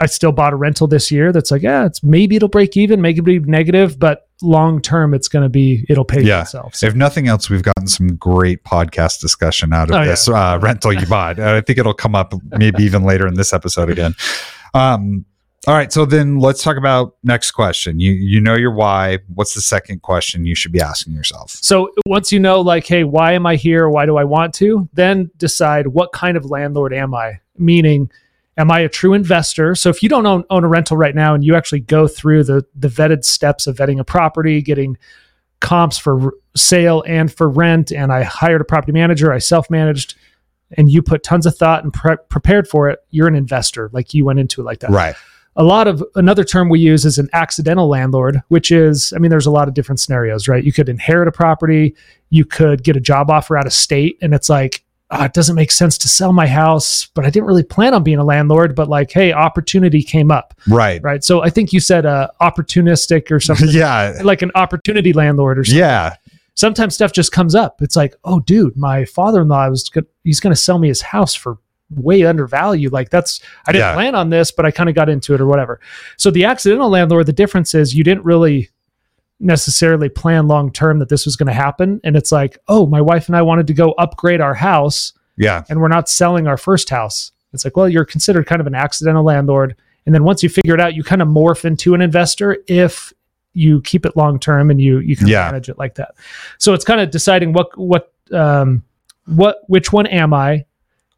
I 0.00 0.06
still 0.06 0.30
bought 0.32 0.52
a 0.52 0.56
rental 0.56 0.86
this 0.86 1.10
year. 1.10 1.32
That's 1.32 1.50
like, 1.50 1.62
yeah, 1.62 1.84
it's 1.86 2.02
maybe 2.04 2.36
it'll 2.36 2.48
break 2.48 2.76
even, 2.76 3.00
maybe 3.02 3.18
it'll 3.18 3.44
be 3.44 3.50
negative, 3.50 3.98
but 3.98 4.28
long 4.40 4.80
term, 4.80 5.12
it's 5.14 5.26
going 5.26 5.42
to 5.42 5.48
be 5.48 5.84
it'll 5.88 6.04
pay 6.04 6.22
Yeah. 6.22 6.38
for 6.38 6.42
itself. 6.44 6.74
So, 6.76 6.86
If 6.86 6.94
nothing 6.94 7.26
else, 7.26 7.50
we've 7.50 7.64
gotten 7.64 7.88
some 7.88 8.14
great 8.14 8.62
podcast 8.62 9.20
discussion 9.20 9.72
out 9.72 9.90
of 9.90 9.96
Oh, 9.96 10.00
yeah. 10.02 10.04
this 10.06 10.28
uh, 10.28 10.58
rental 10.62 10.92
you 10.92 11.06
bought. 11.06 11.40
I 11.40 11.60
think 11.62 11.78
it'll 11.80 11.92
come 11.94 12.14
up 12.14 12.32
maybe 12.56 12.84
even 12.84 13.02
later 13.02 13.26
in 13.26 13.34
this 13.34 13.52
episode 13.52 13.90
again. 13.90 14.14
Um, 14.74 15.24
all 15.68 15.74
right, 15.74 15.92
so 15.92 16.06
then 16.06 16.38
let's 16.38 16.62
talk 16.62 16.78
about 16.78 17.16
next 17.22 17.50
question. 17.50 18.00
You 18.00 18.12
you 18.12 18.40
know 18.40 18.54
your 18.54 18.72
why. 18.72 19.18
What's 19.34 19.52
the 19.52 19.60
second 19.60 20.00
question 20.00 20.46
you 20.46 20.54
should 20.54 20.72
be 20.72 20.80
asking 20.80 21.12
yourself? 21.12 21.50
So 21.50 21.90
once 22.06 22.32
you 22.32 22.40
know, 22.40 22.62
like, 22.62 22.86
hey, 22.86 23.04
why 23.04 23.32
am 23.32 23.44
I 23.44 23.56
here? 23.56 23.86
Why 23.90 24.06
do 24.06 24.16
I 24.16 24.24
want 24.24 24.54
to? 24.54 24.88
Then 24.94 25.30
decide 25.36 25.88
what 25.88 26.12
kind 26.12 26.38
of 26.38 26.46
landlord 26.46 26.94
am 26.94 27.14
I? 27.14 27.40
Meaning, 27.58 28.10
am 28.56 28.70
I 28.70 28.80
a 28.80 28.88
true 28.88 29.12
investor? 29.12 29.74
So 29.74 29.90
if 29.90 30.02
you 30.02 30.08
don't 30.08 30.24
own, 30.24 30.42
own 30.48 30.64
a 30.64 30.68
rental 30.68 30.96
right 30.96 31.14
now 31.14 31.34
and 31.34 31.44
you 31.44 31.54
actually 31.54 31.80
go 31.80 32.08
through 32.08 32.44
the 32.44 32.64
the 32.74 32.88
vetted 32.88 33.26
steps 33.26 33.66
of 33.66 33.76
vetting 33.76 34.00
a 34.00 34.04
property, 34.04 34.62
getting 34.62 34.96
comps 35.60 35.98
for 35.98 36.32
sale 36.56 37.04
and 37.06 37.30
for 37.30 37.46
rent, 37.46 37.92
and 37.92 38.10
I 38.10 38.22
hired 38.22 38.62
a 38.62 38.64
property 38.64 38.92
manager, 38.92 39.34
I 39.34 39.38
self 39.38 39.68
managed, 39.68 40.14
and 40.78 40.90
you 40.90 41.02
put 41.02 41.22
tons 41.22 41.44
of 41.44 41.58
thought 41.58 41.84
and 41.84 41.92
pre- 41.92 42.16
prepared 42.30 42.66
for 42.66 42.88
it, 42.88 43.00
you're 43.10 43.28
an 43.28 43.34
investor. 43.34 43.90
Like 43.92 44.14
you 44.14 44.24
went 44.24 44.40
into 44.40 44.62
it 44.62 44.64
like 44.64 44.80
that 44.80 44.92
Right. 44.92 45.14
A 45.56 45.64
lot 45.64 45.88
of 45.88 46.04
another 46.14 46.44
term 46.44 46.68
we 46.68 46.78
use 46.80 47.04
is 47.04 47.18
an 47.18 47.28
accidental 47.32 47.88
landlord, 47.88 48.40
which 48.48 48.70
is, 48.70 49.12
I 49.14 49.18
mean, 49.18 49.30
there's 49.30 49.46
a 49.46 49.50
lot 49.50 49.66
of 49.68 49.74
different 49.74 49.98
scenarios, 50.00 50.46
right? 50.48 50.62
You 50.62 50.72
could 50.72 50.88
inherit 50.88 51.26
a 51.28 51.32
property, 51.32 51.96
you 52.30 52.44
could 52.44 52.84
get 52.84 52.96
a 52.96 53.00
job 53.00 53.30
offer 53.30 53.56
out 53.56 53.66
of 53.66 53.72
state, 53.72 54.18
and 54.22 54.34
it's 54.34 54.48
like, 54.48 54.84
ah, 55.10 55.24
it 55.24 55.32
doesn't 55.32 55.56
make 55.56 55.70
sense 55.72 55.96
to 55.98 56.06
sell 56.08 56.32
my 56.32 56.46
house, 56.46 57.06
but 57.14 57.24
I 57.24 57.30
didn't 57.30 57.46
really 57.46 57.62
plan 57.64 57.94
on 57.94 58.02
being 58.04 58.18
a 58.18 58.24
landlord, 58.24 58.76
but 58.76 58.88
like, 58.88 59.10
hey, 59.10 59.32
opportunity 59.32 60.02
came 60.02 60.30
up, 60.30 60.54
Right. 60.68 61.02
right? 61.02 61.24
So 61.24 61.42
I 61.42 61.50
think 61.50 61.72
you 61.72 61.80
said 61.80 62.04
uh, 62.06 62.28
opportunistic 62.40 63.30
or 63.30 63.40
something, 63.40 63.68
yeah. 63.72 64.20
like 64.22 64.42
an 64.42 64.50
opportunity 64.54 65.12
landlord 65.12 65.58
or 65.58 65.64
something. 65.64 65.78
Yeah. 65.78 66.14
Sometimes 66.54 66.94
stuff 66.94 67.12
just 67.12 67.32
comes 67.32 67.54
up. 67.54 67.80
It's 67.82 67.96
like, 67.96 68.16
oh, 68.24 68.40
dude, 68.40 68.76
my 68.76 69.04
father-in-law 69.06 69.68
was 69.70 69.88
go- 69.88 70.02
he's 70.24 70.40
going 70.40 70.54
to 70.54 70.60
sell 70.60 70.78
me 70.78 70.88
his 70.88 71.00
house 71.00 71.34
for 71.34 71.56
way 71.94 72.24
undervalued. 72.24 72.92
Like 72.92 73.10
that's 73.10 73.40
I 73.66 73.72
didn't 73.72 73.86
Yeah. 73.88 73.94
plan 73.94 74.14
on 74.14 74.30
this, 74.30 74.50
but 74.50 74.66
I 74.66 74.70
kind 74.70 74.88
of 74.88 74.94
got 74.94 75.08
into 75.08 75.34
it 75.34 75.40
or 75.40 75.46
whatever. 75.46 75.80
So 76.16 76.30
the 76.30 76.44
accidental 76.44 76.90
landlord, 76.90 77.26
the 77.26 77.32
difference 77.32 77.74
is 77.74 77.94
you 77.94 78.04
didn't 78.04 78.24
really 78.24 78.68
necessarily 79.40 80.08
plan 80.08 80.48
long 80.48 80.72
term 80.72 80.98
that 80.98 81.08
this 81.08 81.24
was 81.24 81.36
going 81.36 81.46
to 81.46 81.52
happen. 81.52 82.00
And 82.04 82.16
it's 82.16 82.32
like, 82.32 82.58
oh, 82.68 82.86
my 82.86 83.00
wife 83.00 83.28
and 83.28 83.36
I 83.36 83.42
wanted 83.42 83.66
to 83.68 83.74
go 83.74 83.92
upgrade 83.92 84.40
our 84.40 84.54
house 84.54 85.12
Yeah. 85.36 85.62
and 85.68 85.80
we're 85.80 85.88
not 85.88 86.08
selling 86.08 86.46
our 86.46 86.56
first 86.56 86.90
house. 86.90 87.32
It's 87.52 87.64
like, 87.64 87.76
well, 87.76 87.88
you're 87.88 88.04
considered 88.04 88.46
kind 88.46 88.60
of 88.60 88.66
an 88.66 88.74
accidental 88.74 89.22
landlord. 89.24 89.76
And 90.06 90.14
then 90.14 90.24
once 90.24 90.42
you 90.42 90.48
figure 90.48 90.74
it 90.74 90.80
out, 90.80 90.94
you 90.94 91.04
kind 91.04 91.22
of 91.22 91.28
morph 91.28 91.64
into 91.64 91.94
an 91.94 92.00
investor 92.00 92.58
if 92.66 93.12
you 93.54 93.80
keep 93.82 94.04
it 94.04 94.16
long 94.16 94.38
term 94.38 94.70
and 94.70 94.80
you 94.80 94.98
you 95.00 95.16
can 95.16 95.26
Yeah. 95.26 95.44
manage 95.46 95.68
it 95.68 95.78
like 95.78 95.94
that. 95.94 96.14
So 96.58 96.74
it's 96.74 96.84
kind 96.84 97.00
of 97.00 97.10
deciding 97.10 97.52
what 97.52 97.76
what 97.78 98.12
um 98.32 98.82
what 99.26 99.60
which 99.68 99.92
one 99.92 100.06
am 100.06 100.34
I 100.34 100.64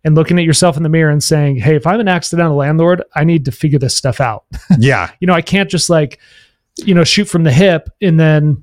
and 0.05 0.15
looking 0.15 0.39
at 0.39 0.45
yourself 0.45 0.77
in 0.77 0.83
the 0.83 0.89
mirror 0.89 1.11
and 1.11 1.23
saying, 1.23 1.57
"Hey, 1.57 1.77
if 1.77 1.87
I'm 1.87 2.01
an 2.01 2.09
accidental 2.09 2.57
landlord, 2.57 3.03
I 3.15 3.25
need 3.25 3.45
to 3.47 3.53
figure 3.53 3.79
this 3.79 3.97
stuff 3.97 4.21
out." 4.21 4.45
Yeah. 4.79 5.11
you 5.21 5.27
know, 5.27 5.35
I 5.35 5.43
can't 5.43 5.69
just 5.71 5.91
like, 5.91 6.19
you 6.79 6.95
know, 6.95 7.05
shoot 7.05 7.27
from 7.27 7.45
the 7.45 7.53
hip 7.53 7.91
and 8.01 8.19
then, 8.19 8.63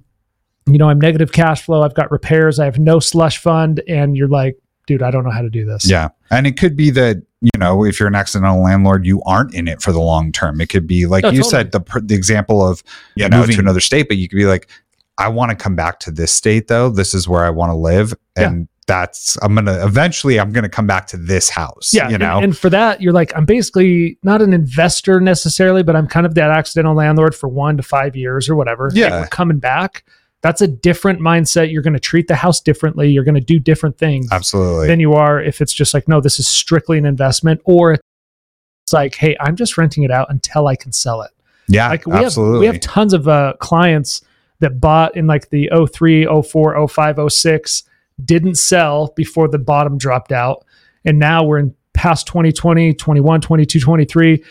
you 0.66 0.78
know, 0.78 0.90
I'm 0.90 1.00
negative 1.00 1.32
cash 1.32 1.62
flow. 1.62 1.84
I've 1.84 1.94
got 1.94 2.10
repairs. 2.12 2.60
I 2.60 2.66
have 2.66 2.80
no 2.80 3.00
slush 3.00 3.38
fund. 3.38 3.82
And 3.88 4.18
you're 4.18 4.28
like, 4.28 4.58
dude, 4.88 5.04
I 5.04 5.12
don't 5.12 5.24
know 5.24 5.30
how 5.32 5.42
to 5.42 5.50
do 5.50 5.66
this. 5.66 5.88
Yeah. 5.90 6.10
And 6.32 6.48
it 6.48 6.58
could 6.58 6.76
be 6.76 6.90
that, 6.92 7.18
you 7.42 7.52
know, 7.60 7.84
if 7.86 8.00
you're 8.00 8.08
an 8.08 8.16
accidental 8.16 8.64
landlord, 8.64 9.06
you 9.06 9.22
aren't 9.24 9.54
in 9.54 9.68
it 9.68 9.82
for 9.82 9.92
the 9.92 10.00
long 10.00 10.32
term. 10.32 10.60
It 10.60 10.70
could 10.70 10.88
be 10.88 11.06
like 11.06 11.24
Oh, 11.24 11.30
you 11.30 11.44
totally. 11.44 11.50
said, 11.52 11.72
the, 11.72 12.02
the 12.04 12.16
example 12.16 12.66
of 12.68 12.82
You 13.16 13.30
know, 13.30 13.38
moving 13.38 13.52
to 13.52 13.58
to- 13.58 13.62
another 13.62 13.80
state, 13.82 14.08
but 14.08 14.18
you 14.18 14.28
could 14.28 14.38
be 14.38 14.46
like, 14.46 14.68
I 15.20 15.28
want 15.30 15.52
to 15.52 15.56
come 15.56 15.76
back 15.76 16.00
to 16.02 16.12
this 16.12 16.32
state 16.32 16.68
though. 16.68 16.90
This 16.90 17.14
is 17.14 17.28
where 17.28 17.44
I 17.44 17.50
want 17.52 17.70
to 17.72 17.76
live. 17.76 18.14
Yeah. 18.38 18.54
And 18.88 18.94
that's, 18.96 19.38
I'm 19.42 19.54
going 19.54 19.66
to 19.66 19.86
eventually, 19.86 20.40
I'm 20.40 20.52
going 20.52 20.64
to 20.64 20.70
come 20.70 20.88
back 20.88 21.08
to 21.08 21.18
this 21.18 21.50
house. 21.50 21.94
Yeah. 21.94 22.10
You 22.10 22.18
know? 22.18 22.40
And, 22.40 22.58
for 22.58 22.70
that, 22.70 23.02
you're 23.02 23.14
like, 23.14 23.36
I'm 23.36 23.46
basically 23.46 24.18
not 24.24 24.42
an 24.42 24.54
investor 24.54 25.20
necessarily, 25.20 25.84
but 25.84 25.96
I'm 25.96 26.08
kind 26.08 26.26
of 26.26 26.36
that 26.36 26.50
accidental 26.50 26.96
landlord 26.96 27.36
for 27.36 27.48
one 27.48 27.78
to 27.78 27.84
five 27.84 28.16
years 28.16 28.50
or 28.50 28.56
whatever. 28.56 28.92
Yeah. 28.94 29.22
we're 29.22 29.28
coming 29.28 29.60
back. 29.60 30.06
That's 30.42 30.62
a 30.62 30.68
different 30.68 31.20
mindset. 31.20 31.72
You're 31.72 31.82
going 31.82 31.94
to 31.94 32.00
treat 32.00 32.28
the 32.28 32.36
house 32.36 32.62
differently. 32.62 33.10
You're 33.10 33.24
going 33.24 33.36
to 33.36 33.42
do 33.42 33.60
different 33.60 33.98
things. 33.98 34.28
Absolutely. 34.32 34.88
than 34.88 35.00
you 35.00 35.14
are 35.14 35.42
if 35.42 35.62
it's 35.62 35.74
just 35.74 35.94
like, 35.94 36.08
no, 36.08 36.22
this 36.22 36.40
is 36.40 36.48
strictly 36.48 36.98
an 36.98 37.06
investment, 37.06 37.60
or 37.66 37.94
it's 37.94 38.94
like, 38.94 39.16
hey, 39.16 39.36
I'm 39.40 39.56
just 39.56 39.78
renting 39.78 40.04
it 40.04 40.12
out 40.12 40.30
until 40.30 40.68
I 40.68 40.76
can 40.76 40.92
sell 40.92 41.22
it. 41.24 41.32
yeah. 41.68 41.90
Like 41.90 42.06
we 42.06 42.14
absolutely. 42.14 42.68
have 42.68 42.74
we 42.74 42.78
have 42.78 42.80
tons 42.80 43.14
of 43.14 43.28
uh, 43.28 43.54
clients 43.60 44.22
that 44.60 44.80
bought 44.80 45.18
in 45.18 45.28
like 45.28 45.50
the 45.50 45.70
03, 45.92 46.26
04, 46.26 46.88
05, 46.88 47.32
06, 47.32 47.84
didn't 48.24 48.56
sell 48.56 49.14
before 49.16 49.48
the 49.48 49.60
bottom 49.60 49.98
dropped 49.98 50.32
out. 50.32 50.66
And 51.06 51.20
now 51.20 51.44
we're 51.44 51.60
in 51.60 51.76
past 51.94 52.28
2020, 52.28 52.94
21, 52.94 53.42
22, 53.42 53.80
23, 53.80 54.44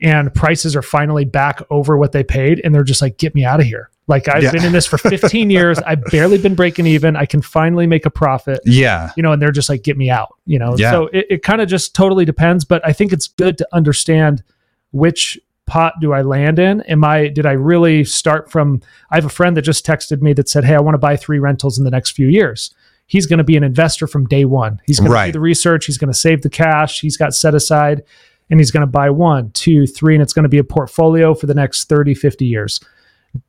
and 0.00 0.34
prices 0.34 0.74
are 0.74 0.82
finally 0.82 1.24
back 1.24 1.60
over 1.70 1.96
what 1.96 2.12
they 2.12 2.24
paid. 2.24 2.60
And 2.64 2.74
they're 2.74 2.82
just 2.82 3.00
like, 3.02 3.18
get 3.18 3.34
me 3.34 3.44
out 3.44 3.60
of 3.60 3.66
here. 3.66 3.88
Like 4.08 4.28
I've 4.28 4.42
Yeah. 4.42 4.50
been 4.50 4.64
in 4.64 4.72
this 4.72 4.86
for 4.86 4.98
15 4.98 5.48
years. 5.50 5.78
I've 5.78 6.02
barely 6.06 6.36
been 6.38 6.56
breaking 6.56 6.86
even. 6.86 7.14
I 7.16 7.24
can 7.24 7.40
finally 7.40 7.86
make 7.86 8.04
a 8.04 8.10
profit 8.10 8.58
yeah. 8.64 9.10
you 9.16 9.22
know, 9.22 9.32
and 9.32 9.40
they're 9.40 9.52
just 9.52 9.68
like, 9.68 9.82
get 9.84 9.96
me 9.96 10.10
out, 10.10 10.34
you 10.44 10.58
know? 10.58 10.76
Yeah. 10.76 10.90
So 10.90 11.06
it, 11.12 11.26
it 11.30 11.42
kind 11.44 11.60
of 11.60 11.68
just 11.68 11.94
totally 11.94 12.24
depends. 12.24 12.64
But 12.64 12.84
I 12.86 12.92
think 12.92 13.12
it's 13.12 13.28
good 13.28 13.56
to 13.58 13.68
understand 13.72 14.42
which 14.90 15.38
pot 15.66 15.94
do 16.00 16.12
I 16.12 16.22
land 16.22 16.58
in? 16.58 16.82
Am 16.82 17.04
I 17.04 17.28
did 17.28 17.46
I 17.46 17.52
really 17.52 18.02
start 18.04 18.50
from 18.50 18.82
I 19.10 19.14
have 19.14 19.24
a 19.24 19.30
friend 19.30 19.56
that 19.56 19.62
just 19.62 19.86
texted 19.86 20.20
me 20.20 20.32
that 20.34 20.48
said, 20.48 20.64
"Hey, 20.64 20.74
I 20.74 20.80
want 20.80 20.94
to 20.94 20.98
buy 20.98 21.16
3 21.16 21.38
rentals 21.38 21.78
in 21.78 21.84
the 21.84 21.90
next 21.90 22.10
few 22.10 22.26
years." 22.26 22.74
He's 23.12 23.26
going 23.26 23.36
to 23.36 23.44
be 23.44 23.58
an 23.58 23.62
investor 23.62 24.06
from 24.06 24.24
day 24.26 24.46
1. 24.46 24.80
He's 24.86 24.98
going 24.98 25.10
to 25.10 25.26
do 25.26 25.32
the 25.32 25.40
research, 25.40 25.84
he's 25.84 25.98
going 25.98 26.10
to 26.10 26.18
save 26.18 26.40
the 26.40 26.48
cash, 26.48 27.02
he's 27.02 27.18
got 27.18 27.34
set 27.34 27.54
aside 27.54 28.02
and 28.48 28.58
he's 28.58 28.70
going 28.70 28.80
to 28.80 28.86
buy 28.86 29.10
one, 29.10 29.50
two, 29.50 29.86
three 29.86 30.14
and 30.14 30.22
it's 30.22 30.32
going 30.32 30.44
to 30.44 30.48
be 30.48 30.56
a 30.56 30.64
portfolio 30.64 31.34
for 31.34 31.44
the 31.46 31.52
next 31.54 31.90
30, 31.90 32.14
50 32.14 32.46
years 32.46 32.80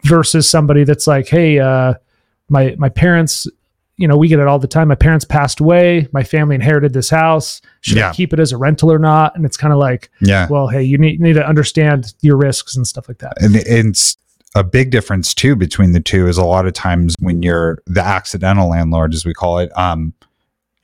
versus 0.04 0.50
somebody 0.50 0.84
that's 0.84 1.08
like, 1.08 1.30
"Hey, 1.30 1.60
uh 1.60 1.94
my 2.50 2.76
my 2.78 2.90
parents 2.90 3.48
you 3.96 4.08
know, 4.08 4.18
we 4.18 4.28
get 4.28 4.40
it 4.40 4.48
all 4.48 4.60
the 4.60 4.68
time. 4.68 4.88
My 4.90 4.96
parents 4.96 5.24
passed 5.24 5.60
away. 5.60 6.08
My 6.12 6.24
family 6.24 6.56
inherited 6.56 6.92
this 6.94 7.10
house. 7.12 7.62
Should 7.82 7.98
Yeah. 8.00 8.10
I 8.10 8.14
keep 8.14 8.34
it 8.34 8.40
as 8.40 8.52
a 8.52 8.58
rental 8.58 8.92
or 8.92 8.98
not? 9.00 9.36
And 9.36 9.46
it's 9.46 9.56
kind 9.56 9.72
of 9.72 9.78
like, 9.78 10.10
Yeah. 10.20 10.48
well, 10.50 10.68
hey, 10.68 10.82
you 10.84 10.98
need, 10.98 11.22
need 11.22 11.34
to 11.34 11.48
understand 11.48 12.14
your 12.22 12.36
risks 12.36 12.76
and 12.76 12.88
stuff 12.88 13.08
like 13.08 13.20
that. 13.20 13.34
and 13.40 13.56
it's 13.56 14.18
a 14.56 14.64
big 14.64 14.92
difference 14.92 15.34
too 15.34 15.56
between 15.56 15.94
the 15.94 16.00
two 16.00 16.28
is 16.28 16.38
a 16.38 16.46
lot 16.46 16.66
of 16.66 16.74
times 16.74 17.16
when 17.20 17.42
you're 17.42 17.80
the 17.86 18.04
accidental 18.04 18.70
landlord 18.70 19.14
as 19.14 19.26
we 19.26 19.34
call 19.34 19.58
it 19.60 19.76
um 19.78 20.14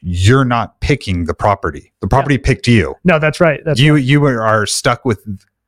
you're 0.02 0.46
not 0.46 0.80
picking 0.80 1.26
the 1.26 1.34
property. 1.34 1.92
The 2.00 2.08
property 2.08 2.38
picked 2.38 2.70
you. 2.70 2.96
No, 3.04 3.20
that's 3.20 3.42
right. 3.42 3.60
That's 3.66 3.80
you 3.80 3.96
you 3.96 4.24
are 4.26 4.66
stuck 4.66 5.04
with 5.04 5.22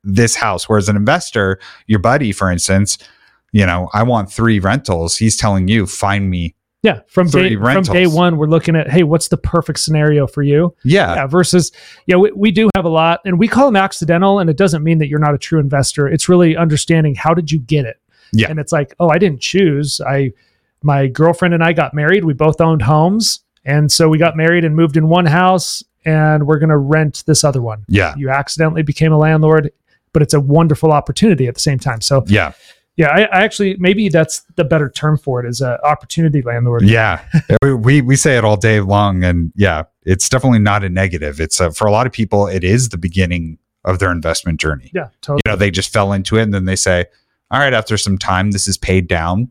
this 0.03 0.35
house. 0.35 0.69
Whereas 0.69 0.89
an 0.89 0.95
investor 0.95 1.59
your 1.87 1.99
buddy 1.99 2.31
for 2.31 2.49
instance 2.49 2.97
you 3.51 3.65
know 3.65 3.89
i 3.93 4.03
want 4.03 4.31
three 4.31 4.59
rentals. 4.59 5.17
He's 5.17 5.37
telling 5.37 5.67
you 5.67 5.85
find 5.85 6.29
me 6.29 6.55
yeah. 6.83 7.01
From 7.07 7.27
day 7.27 7.55
from 7.55 7.83
day 7.83 8.07
one, 8.07 8.37
we're 8.37 8.47
looking 8.47 8.75
at 8.75 8.89
hey, 8.89 9.03
what's 9.03 9.27
the 9.27 9.37
perfect 9.37 9.79
scenario 9.79 10.27
for 10.27 10.41
you? 10.41 10.75
yeah 10.83 11.15
yeah. 11.15 11.27
Versus, 11.27 11.71
yeah, 12.07 12.15
we, 12.15 12.31
we 12.31 12.51
do 12.51 12.69
have 12.75 12.85
a 12.85 12.89
lot, 12.89 13.21
and 13.25 13.37
we 13.37 13.47
call 13.47 13.65
them 13.65 13.75
accidental, 13.75 14.39
and 14.39 14.49
it 14.49 14.57
doesn't 14.57 14.83
mean 14.83 14.97
that 14.97 15.07
you're 15.07 15.19
not 15.19 15.35
a 15.35 15.37
true 15.37 15.59
investor. 15.59 16.07
It's 16.07 16.27
really 16.27 16.57
understanding 16.57 17.15
how 17.15 17.33
did 17.33 17.51
you 17.51 17.59
get 17.59 17.85
it. 17.85 17.99
Yeah. 18.33 18.49
And 18.49 18.59
it's 18.59 18.71
like, 18.71 18.95
oh, 18.99 19.09
I 19.09 19.17
didn't 19.17 19.41
choose. 19.41 19.99
I, 20.01 20.31
my 20.81 21.07
girlfriend 21.07 21.53
and 21.53 21.63
I 21.63 21.73
got 21.73 21.93
married. 21.93 22.23
We 22.23 22.33
both 22.33 22.59
owned 22.61 22.81
homes, 22.81 23.41
and 23.65 23.91
so 23.91 24.09
we 24.09 24.17
got 24.17 24.35
married 24.35 24.65
and 24.65 24.75
moved 24.75 24.97
in 24.97 25.07
one 25.07 25.25
house, 25.27 25.83
and 26.05 26.47
we're 26.47 26.59
gonna 26.59 26.77
rent 26.77 27.23
this 27.27 27.43
other 27.43 27.61
one. 27.61 27.85
yeah 27.87 28.15
You 28.17 28.29
accidentally 28.31 28.81
became 28.81 29.13
a 29.13 29.17
landlord, 29.17 29.71
but 30.13 30.23
it's 30.23 30.33
a 30.33 30.39
wonderful 30.39 30.91
opportunity 30.91 31.47
at 31.47 31.53
the 31.53 31.59
same 31.59 31.77
time. 31.77 32.01
So 32.01 32.23
yeah 32.25 32.53
yeah, 32.97 33.07
I, 33.09 33.21
I 33.23 33.43
actually 33.43 33.75
maybe 33.79 34.09
that's 34.09 34.41
the 34.55 34.63
better 34.63 34.89
term 34.89 35.17
for 35.17 35.43
it 35.43 35.47
is 35.49 35.61
a 35.61 35.79
opportunity 35.85 36.41
landlord. 36.41 36.83
yeah 36.83 37.23
we, 37.63 38.01
we 38.01 38.15
say 38.15 38.37
it 38.37 38.43
all 38.43 38.57
day 38.57 38.79
long 38.81 39.23
and 39.23 39.51
yeah 39.55 39.83
it's 40.03 40.27
definitely 40.29 40.59
not 40.59 40.83
a 40.83 40.89
negative 40.89 41.39
it's 41.39 41.59
a, 41.59 41.71
for 41.71 41.87
a 41.87 41.91
lot 41.91 42.05
of 42.07 42.13
people 42.13 42.47
it 42.47 42.63
is 42.63 42.89
the 42.89 42.97
beginning 42.97 43.57
of 43.85 43.99
their 43.99 44.11
investment 44.11 44.59
journey 44.59 44.91
Yeah, 44.93 45.07
totally. 45.21 45.41
you 45.45 45.51
know 45.51 45.55
they 45.55 45.71
just 45.71 45.91
fell 45.91 46.13
into 46.13 46.37
it 46.37 46.43
and 46.43 46.53
then 46.53 46.65
they 46.65 46.75
say 46.75 47.05
all 47.49 47.59
right 47.59 47.73
after 47.73 47.97
some 47.97 48.17
time 48.17 48.51
this 48.51 48.67
is 48.67 48.77
paid 48.77 49.07
down 49.07 49.49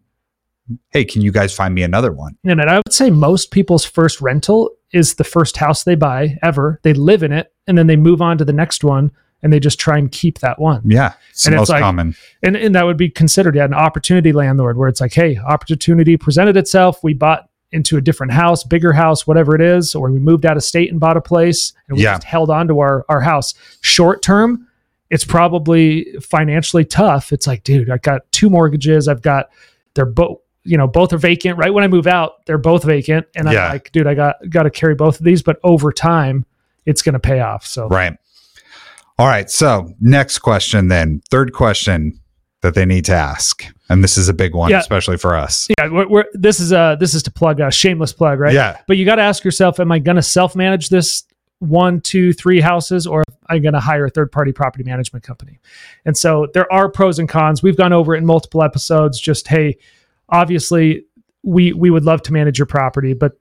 hey 0.90 1.04
can 1.04 1.20
you 1.22 1.32
guys 1.32 1.52
find 1.54 1.74
me 1.74 1.82
another 1.82 2.12
one 2.12 2.36
And 2.44 2.60
I 2.60 2.76
would 2.76 2.92
say 2.92 3.10
most 3.10 3.50
people's 3.50 3.84
first 3.84 4.20
rental 4.20 4.70
is 4.92 5.14
the 5.14 5.24
first 5.24 5.56
house 5.56 5.84
they 5.84 5.94
buy 5.94 6.36
ever. 6.42 6.80
They 6.82 6.94
live 6.94 7.22
in 7.22 7.32
it 7.32 7.52
and 7.66 7.76
then 7.78 7.86
they 7.86 7.96
move 7.96 8.20
on 8.20 8.38
to 8.38 8.44
the 8.44 8.52
next 8.52 8.82
one 8.84 9.10
and 9.42 9.52
they 9.52 9.60
just 9.60 9.78
try 9.80 9.96
and 9.98 10.10
keep 10.12 10.38
that 10.40 10.58
one. 10.58 10.82
yeah 10.84 11.14
it's 11.30 11.46
And 11.46 11.54
the 11.54 11.56
it's 11.58 11.70
most 11.70 11.70
like- 11.70 11.82
common 11.82 12.14
And 12.42 12.56
and 12.56 12.74
that 12.74 12.84
would 12.84 12.96
be 12.96 13.08
considered 13.10 13.56
yeah, 13.56 13.64
an 13.64 13.74
opportunity 13.74 14.32
landlord 14.32 14.76
where 14.76 14.88
it's 14.88 15.00
like, 15.00 15.12
hey, 15.14 15.38
opportunity 15.38 16.16
presented 16.16 16.56
itself. 16.56 17.02
We 17.02 17.14
bought 17.14 17.48
into 17.72 17.96
a 17.96 18.00
different 18.00 18.32
house, 18.32 18.64
bigger 18.64 18.92
house, 18.92 19.26
whatever 19.26 19.54
it 19.54 19.60
is, 19.60 19.94
or 19.94 20.10
we 20.10 20.18
moved 20.18 20.44
out 20.44 20.56
of 20.56 20.64
state 20.64 20.90
and 20.90 20.98
bought 20.98 21.16
a 21.16 21.20
place 21.20 21.72
and 21.88 21.96
we 21.96 22.02
Yeah. 22.04 22.14
just 22.14 22.24
held 22.24 22.50
on 22.50 22.66
to 22.68 22.80
our, 22.80 23.04
our 23.08 23.20
house. 23.20 23.54
Short 23.80 24.22
term, 24.22 24.66
it's 25.08 25.24
probably 25.24 26.06
financially 26.20 26.84
tough. 26.84 27.32
It's 27.32 27.46
like, 27.46 27.62
dude, 27.64 27.88
I've 27.90 28.02
got 28.02 28.30
two 28.32 28.50
mortgages. 28.50 29.08
I've 29.08 29.22
got 29.22 29.50
they're 29.94 30.04
both 30.06 30.38
you 30.64 30.76
know 30.76 30.86
both 30.86 31.10
are 31.14 31.18
vacant 31.18 31.56
right 31.56 31.72
when 31.72 31.82
i 31.82 31.88
move 31.88 32.06
out 32.06 32.44
they're 32.44 32.58
both 32.58 32.84
vacant 32.84 33.26
and 33.34 33.48
i'm 33.48 33.54
like 33.72 33.90
dude 33.92 34.06
i 34.06 34.12
got 34.12 34.36
got 34.50 34.64
to 34.64 34.70
carry 34.70 34.94
both 34.94 35.18
of 35.18 35.24
these 35.24 35.42
but 35.42 35.58
over 35.64 35.90
time 35.90 36.44
it's 36.84 37.00
going 37.00 37.14
to 37.14 37.18
pay 37.18 37.40
off 37.40 37.64
so 37.64 37.88
right 37.88 38.18
all 39.20 39.26
right 39.26 39.50
so 39.50 39.92
next 40.00 40.38
question 40.38 40.88
then. 40.88 41.20
Third 41.30 41.52
question 41.52 42.18
that 42.62 42.74
they 42.74 42.84
need 42.86 43.04
to 43.06 43.14
ask 43.14 43.64
and 43.88 44.02
this 44.02 44.16
is 44.16 44.28
a 44.28 44.34
big 44.34 44.54
one 44.54 44.70
Yeah. 44.70 44.78
especially 44.78 45.16
for 45.16 45.34
us. 45.36 45.68
Yeah 45.78 45.88
we're, 45.88 46.08
we're, 46.08 46.24
this 46.32 46.58
is 46.60 46.72
a 46.72 46.96
this 46.98 47.14
is 47.14 47.22
to 47.24 47.30
plug 47.30 47.60
a 47.60 47.70
shameless 47.70 48.12
plug 48.12 48.38
right? 48.40 48.54
Yeah. 48.54 48.78
But 48.86 48.96
you 48.96 49.04
got 49.04 49.16
to 49.16 49.22
ask 49.22 49.44
yourself 49.44 49.78
am 49.78 49.92
i 49.92 49.98
going 49.98 50.16
to 50.16 50.22
self-manage 50.22 50.88
this 50.88 51.24
one 51.58 52.00
two 52.00 52.32
three 52.32 52.60
houses 52.60 53.06
or 53.06 53.20
am 53.28 53.36
i 53.48 53.58
going 53.58 53.74
to 53.74 53.80
hire 53.80 54.06
a 54.06 54.10
third-party 54.10 54.52
property 54.52 54.84
management 54.84 55.22
company? 55.22 55.58
And 56.06 56.16
so 56.16 56.48
there 56.54 56.70
are 56.72 56.88
pros 56.90 57.18
and 57.18 57.28
cons. 57.28 57.62
We've 57.62 57.76
gone 57.76 57.92
over 57.92 58.14
it 58.14 58.18
in 58.18 58.26
multiple 58.26 58.62
episodes. 58.62 59.20
Just 59.20 59.46
hey 59.48 59.76
obviously 60.30 61.04
we 61.42 61.72
we 61.74 61.90
would 61.90 62.04
love 62.04 62.22
to 62.22 62.32
manage 62.32 62.58
your 62.58 62.66
property 62.66 63.12
but 63.14 63.32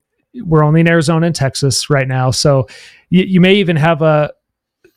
we're 0.44 0.64
only 0.64 0.82
in 0.82 0.88
arizona 0.88 1.26
and 1.28 1.36
texas 1.36 1.90
right 1.90 2.08
now. 2.08 2.32
So 2.32 2.68
you, 3.10 3.24
you 3.24 3.42
may 3.42 3.56
even 3.56 3.76
have 3.76 4.02
a 4.02 4.32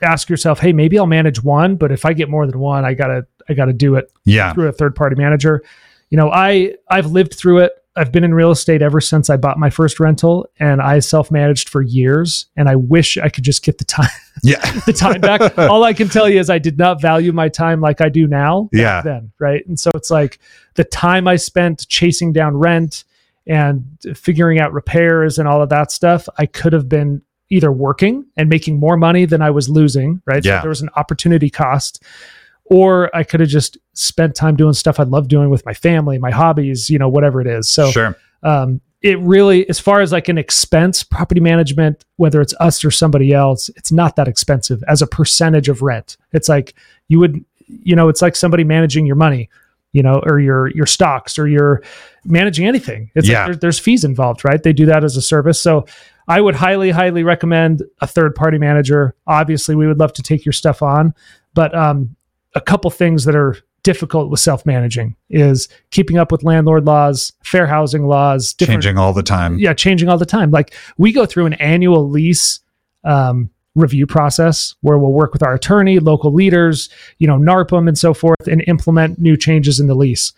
ask 0.02 0.28
yourself 0.28 0.59
hey 0.61 0.73
maybe 0.73 0.99
i'll 0.99 1.06
manage 1.06 1.42
one 1.42 1.76
but 1.76 1.90
if 1.92 2.04
i 2.04 2.12
get 2.12 2.28
more 2.28 2.47
than 2.47 2.59
one 2.59 2.85
i 2.85 2.92
gotta 2.94 3.26
i 3.49 3.54
gotta 3.54 3.73
do 3.73 3.94
it 3.94 4.11
yeah 4.25 4.52
through 4.52 4.68
a 4.68 4.73
third 4.73 4.94
party 4.94 5.16
manager. 5.16 5.62
You 6.11 6.16
know, 6.18 6.30
I 6.30 6.75
I've 6.90 7.06
lived 7.06 7.32
through 7.35 7.61
it. 7.61 7.73
I've 7.97 8.12
been 8.12 8.23
in 8.23 8.35
real 8.35 8.50
estate 8.50 8.82
ever 8.82 9.00
since 9.00 9.30
I 9.30 9.38
bought 9.38 9.59
my 9.59 9.71
first 9.71 9.99
rental 9.99 10.47
and 10.61 10.82
I 10.82 10.99
self-managed 10.99 11.71
for 11.71 11.80
years 11.80 12.47
and 12.54 12.68
I 12.68 12.76
wish 12.76 13.16
I 13.16 13.30
could 13.30 13.44
just 13.44 13.64
get 13.64 13.78
the 13.78 13.85
time 13.87 14.11
yeah 14.42 14.61
the 14.87 14.92
time 14.92 15.23
back. 15.23 15.56
All 15.59 15.85
I 15.85 15.94
can 15.94 16.09
tell 16.09 16.28
you 16.28 16.38
is 16.38 16.50
I 16.50 16.59
did 16.59 16.76
not 16.76 17.00
value 17.00 17.32
my 17.32 17.49
time 17.49 17.80
like 17.80 18.02
I 18.02 18.11
do 18.11 18.26
now 18.26 18.68
back 18.73 18.78
Yeah. 18.78 19.00
then, 19.00 19.32
right? 19.38 19.66
And 19.66 19.80
so 19.80 19.90
it's 19.94 20.11
like 20.11 20.38
the 20.75 20.85
time 20.85 21.26
I 21.26 21.37
spent 21.37 21.88
chasing 21.88 22.32
down 22.35 22.59
rent 22.59 23.04
and 23.47 23.85
figuring 24.14 24.61
out 24.61 24.75
repairs 24.75 25.38
and 25.38 25.49
all 25.49 25.62
of 25.62 25.71
that 25.71 25.90
stuff, 25.90 26.28
I 26.37 26.44
could 26.44 26.75
have 26.75 26.88
been 26.90 27.23
either 27.52 27.71
working 27.71 28.25
and 28.37 28.49
making 28.49 28.78
more 28.78 28.97
money 28.97 29.25
than 29.25 29.42
I 29.42 29.50
was 29.50 29.68
losing, 29.68 30.23
right? 30.26 30.44
Yeah. 30.44 30.59
So 30.59 30.62
there 30.62 30.68
was 30.71 30.82
an 30.82 30.90
opportunity 30.97 31.50
cost 31.50 32.02
or 32.64 33.14
I 33.14 33.25
could 33.25 33.40
have 33.40 33.49
just 33.49 33.76
spent 33.92 34.35
time 34.35 34.56
doing 34.56 34.73
stuff 34.73 34.99
I 34.99 35.02
love 35.02 35.28
doing 35.28 35.50
with 35.50 35.66
my 35.66 35.75
family, 35.75 36.18
my 36.18 36.30
hobbies, 36.30 36.88
you 36.88 36.99
know, 36.99 37.09
whatever 37.09 37.40
it 37.40 37.47
is. 37.47 37.68
So 37.68 37.90
sure 37.90 38.16
um, 38.42 38.80
it 39.02 39.18
really, 39.21 39.68
as 39.68 39.80
far 39.80 40.00
as 40.00 40.12
like 40.12 40.28
an 40.28 40.38
expense, 40.38 41.02
property 41.02 41.40
management, 41.40 42.04
whether 42.16 42.40
it's 42.40 42.54
us 42.61 42.85
or 42.85 42.90
somebody 42.90 43.32
else, 43.32 43.68
it's 43.71 43.90
not 43.90 44.16
that 44.16 44.28
expensive 44.28 44.82
as 44.87 45.02
a 45.02 45.06
percentage 45.06 45.68
of 45.68 45.82
rent. 45.82 46.16
It's 46.32 46.49
like 46.49 46.75
you 47.09 47.18
would, 47.18 47.44
you 47.66 47.97
know, 47.97 48.09
it's 48.09 48.23
like 48.23 48.37
somebody 48.37 48.64
managing 48.64 49.06
your 49.06 49.16
money, 49.16 49.49
you 49.93 50.03
know, 50.03 50.23
or 50.27 50.41
your 50.41 50.69
your 50.75 50.87
stocks 50.87 51.39
or 51.39 51.47
your 51.49 51.83
managing 52.25 52.67
anything. 52.67 53.11
It's 53.15 53.29
Yeah. 53.29 53.41
like 53.41 53.47
there, 53.47 53.57
there's 53.57 53.79
fees 53.79 54.05
involved, 54.05 54.45
right? 54.45 54.63
They 54.63 54.73
do 54.73 54.87
that 54.87 55.05
as 55.05 55.17
a 55.17 55.23
service. 55.23 55.61
So 55.61 55.87
I 56.29 56.41
would 56.41 56.55
highly, 56.55 56.91
highly 56.91 57.25
recommend 57.25 57.83
a 58.01 58.07
third 58.07 58.35
party 58.35 58.57
manager. 58.59 59.15
Obviously, 59.27 59.75
we 59.75 59.87
would 59.87 59.99
love 59.99 60.13
to 60.15 60.23
take 60.23 60.45
your 60.45 60.53
stuff 60.53 60.83
on, 60.83 61.15
but 61.53 61.75
um, 61.75 62.15
a 62.55 62.61
couple 62.61 62.91
things 62.91 63.25
that 63.25 63.35
are 63.35 63.57
difficult 63.83 64.31
with 64.31 64.39
self 64.39 64.65
managing 64.65 65.17
is 65.29 65.69
keeping 65.91 66.17
up 66.17 66.31
with 66.31 66.45
landlord 66.45 66.85
laws, 66.87 67.33
fair 67.45 67.67
housing 67.67 68.07
laws, 68.07 68.55
changing 68.55 68.97
all 68.97 69.13
the 69.13 69.23
time 69.25 69.59
yeah, 69.59 69.75
changing 69.75 70.09
all 70.09 70.17
the 70.19 70.25
time. 70.25 70.51
Like 70.53 70.73
we 70.97 71.13
go 71.13 71.27
through 71.27 71.47
an 71.47 71.55
annual 71.55 72.09
lease 72.09 72.61
um, 73.05 73.51
review 73.75 74.07
process 74.07 74.75
where 74.81 74.99
we'll 74.99 75.12
work 75.12 75.33
with 75.33 75.43
our 75.43 75.55
attorney, 75.55 75.99
local 75.99 76.33
leaders, 76.33 76.88
you 77.19 77.26
know, 77.26 77.38
NARPM 77.38 77.88
and 77.88 77.99
so 77.99 78.12
forth, 78.14 78.47
and 78.47 78.62
implement 78.67 79.19
new 79.19 79.37
changes 79.37 79.81
in 79.81 79.87
the 79.87 79.95
lease. 79.95 80.33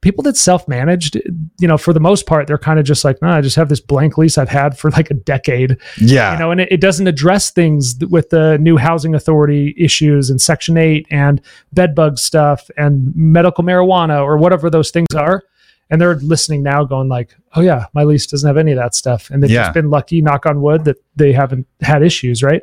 People 0.00 0.22
that 0.22 0.36
self-managed, 0.36 1.16
you 1.58 1.66
know, 1.66 1.76
for 1.76 1.92
the 1.92 1.98
most 1.98 2.24
part, 2.24 2.46
they're 2.46 2.56
kind 2.56 2.78
of 2.78 2.84
just 2.84 3.04
like, 3.04 3.20
no, 3.20 3.30
I 3.30 3.40
just 3.40 3.56
have 3.56 3.68
this 3.68 3.80
blank 3.80 4.16
lease 4.16 4.38
I've 4.38 4.48
had 4.48 4.78
for 4.78 4.90
like 4.92 5.10
a 5.10 5.14
decade, 5.14 5.76
yeah 6.00 6.34
you 6.34 6.38
know, 6.38 6.52
and 6.52 6.60
it, 6.60 6.68
it 6.70 6.80
doesn't 6.80 7.08
address 7.08 7.50
things 7.50 7.96
with 8.08 8.30
the 8.30 8.58
new 8.58 8.76
housing 8.76 9.16
authority 9.16 9.74
issues 9.76 10.30
and 10.30 10.40
Section 10.40 10.76
Eight 10.76 11.06
and 11.10 11.40
bed 11.72 11.96
bug 11.96 12.16
stuff 12.18 12.70
and 12.76 13.12
medical 13.16 13.64
marijuana 13.64 14.22
or 14.22 14.38
whatever 14.38 14.70
those 14.70 14.92
things 14.92 15.12
are. 15.16 15.42
And 15.90 16.00
they're 16.00 16.16
listening 16.16 16.62
now, 16.62 16.84
going 16.84 17.08
like, 17.08 17.34
"Oh 17.54 17.60
yeah, 17.60 17.86
my 17.94 18.04
lease 18.04 18.26
doesn't 18.26 18.46
have 18.46 18.56
any 18.58 18.72
of 18.72 18.78
that 18.78 18.94
stuff," 18.94 19.30
and 19.30 19.42
they've 19.42 19.50
Yeah. 19.50 19.62
just 19.64 19.74
been 19.74 19.90
lucky, 19.90 20.20
knock 20.20 20.44
on 20.46 20.60
wood, 20.60 20.84
that 20.84 20.96
they 21.16 21.32
haven't 21.32 21.66
had 21.80 22.02
issues, 22.02 22.42
right? 22.42 22.62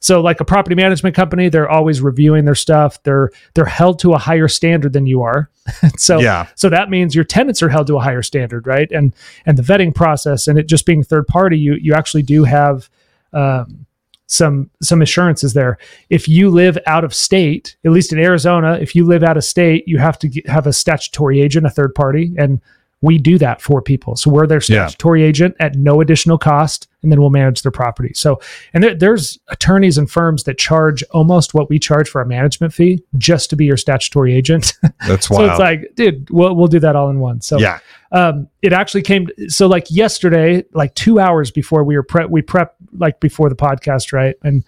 So, 0.00 0.20
like 0.20 0.40
a 0.40 0.44
property 0.44 0.74
management 0.74 1.14
company, 1.14 1.48
they're 1.48 1.68
always 1.70 2.00
reviewing 2.00 2.44
their 2.44 2.54
stuff. 2.56 3.00
They're 3.04 3.30
they're 3.54 3.64
held 3.66 3.98
to 4.00 4.14
a 4.14 4.18
higher 4.18 4.48
standard 4.48 4.94
than 4.94 5.06
you 5.06 5.22
are. 5.22 5.48
so 5.96 6.18
yeah 6.18 6.48
so 6.56 6.68
that 6.68 6.90
means 6.90 7.14
your 7.14 7.22
tenants 7.22 7.62
are 7.62 7.68
held 7.68 7.86
to 7.86 7.96
a 7.96 8.00
higher 8.00 8.22
standard, 8.22 8.66
right? 8.66 8.90
And 8.90 9.14
and 9.46 9.56
the 9.56 9.62
vetting 9.62 9.94
process 9.94 10.48
and 10.48 10.58
it 10.58 10.66
just 10.66 10.86
being 10.86 11.04
third 11.04 11.28
party, 11.28 11.56
you 11.58 11.74
you 11.74 11.94
actually 11.94 12.22
do 12.24 12.42
have 12.42 12.88
um, 13.32 13.86
some 14.32 14.70
some 14.80 15.02
assurances 15.02 15.52
there. 15.52 15.78
If 16.10 16.28
you 16.28 16.50
live 16.50 16.78
out 16.86 17.04
of 17.04 17.14
state, 17.14 17.76
at 17.84 17.92
least 17.92 18.12
in 18.12 18.18
Arizona, 18.18 18.78
if 18.80 18.94
you 18.94 19.04
live 19.04 19.22
out 19.22 19.36
of 19.36 19.44
state, 19.44 19.86
you 19.86 19.98
have 19.98 20.18
to 20.20 20.28
get, 20.28 20.48
have 20.48 20.66
a 20.66 20.72
statutory 20.72 21.40
agent, 21.40 21.66
a 21.66 21.70
third 21.70 21.94
party, 21.94 22.32
and 22.38 22.60
we 23.02 23.18
do 23.18 23.36
that 23.36 23.60
for 23.60 23.82
people. 23.82 24.14
So 24.14 24.30
we're 24.30 24.46
their 24.46 24.58
Yeah. 24.58 24.86
statutory 24.86 25.24
agent 25.24 25.56
at 25.58 25.74
no 25.74 26.00
additional 26.00 26.38
cost, 26.38 26.86
and 27.02 27.10
then 27.10 27.20
we'll 27.20 27.30
manage 27.30 27.62
their 27.62 27.72
property. 27.72 28.12
So, 28.14 28.40
and 28.72 28.82
there, 28.84 28.94
there's 28.94 29.40
attorneys 29.48 29.98
and 29.98 30.08
firms 30.08 30.44
that 30.44 30.56
charge 30.56 31.02
almost 31.10 31.52
what 31.52 31.68
we 31.68 31.80
charge 31.80 32.08
for 32.08 32.22
a 32.22 32.26
management 32.26 32.72
fee 32.72 33.02
just 33.18 33.50
to 33.50 33.56
be 33.56 33.64
your 33.66 33.76
statutory 33.76 34.32
agent. 34.32 34.74
That's 35.08 35.26
so 35.26 35.44
it's 35.44 35.58
like, 35.58 35.92
dude, 35.96 36.30
we'll, 36.30 36.54
we'll 36.54 36.68
do 36.68 36.78
that 36.78 36.94
all 36.94 37.10
in 37.10 37.18
one. 37.18 37.40
So 37.40 37.58
yeah. 37.58 37.80
um, 38.12 38.48
it 38.62 38.72
actually 38.72 39.02
came. 39.02 39.28
So 39.48 39.66
like 39.66 39.90
yesterday, 39.90 40.64
like 40.72 40.94
two 40.94 41.18
hours 41.18 41.50
before 41.50 41.82
we 41.82 41.96
were 41.96 42.04
prep, 42.04 42.30
we 42.30 42.40
prep 42.40 42.76
like 42.92 43.20
before 43.20 43.48
the 43.48 43.56
podcast, 43.56 44.12
right? 44.12 44.36
And 44.42 44.64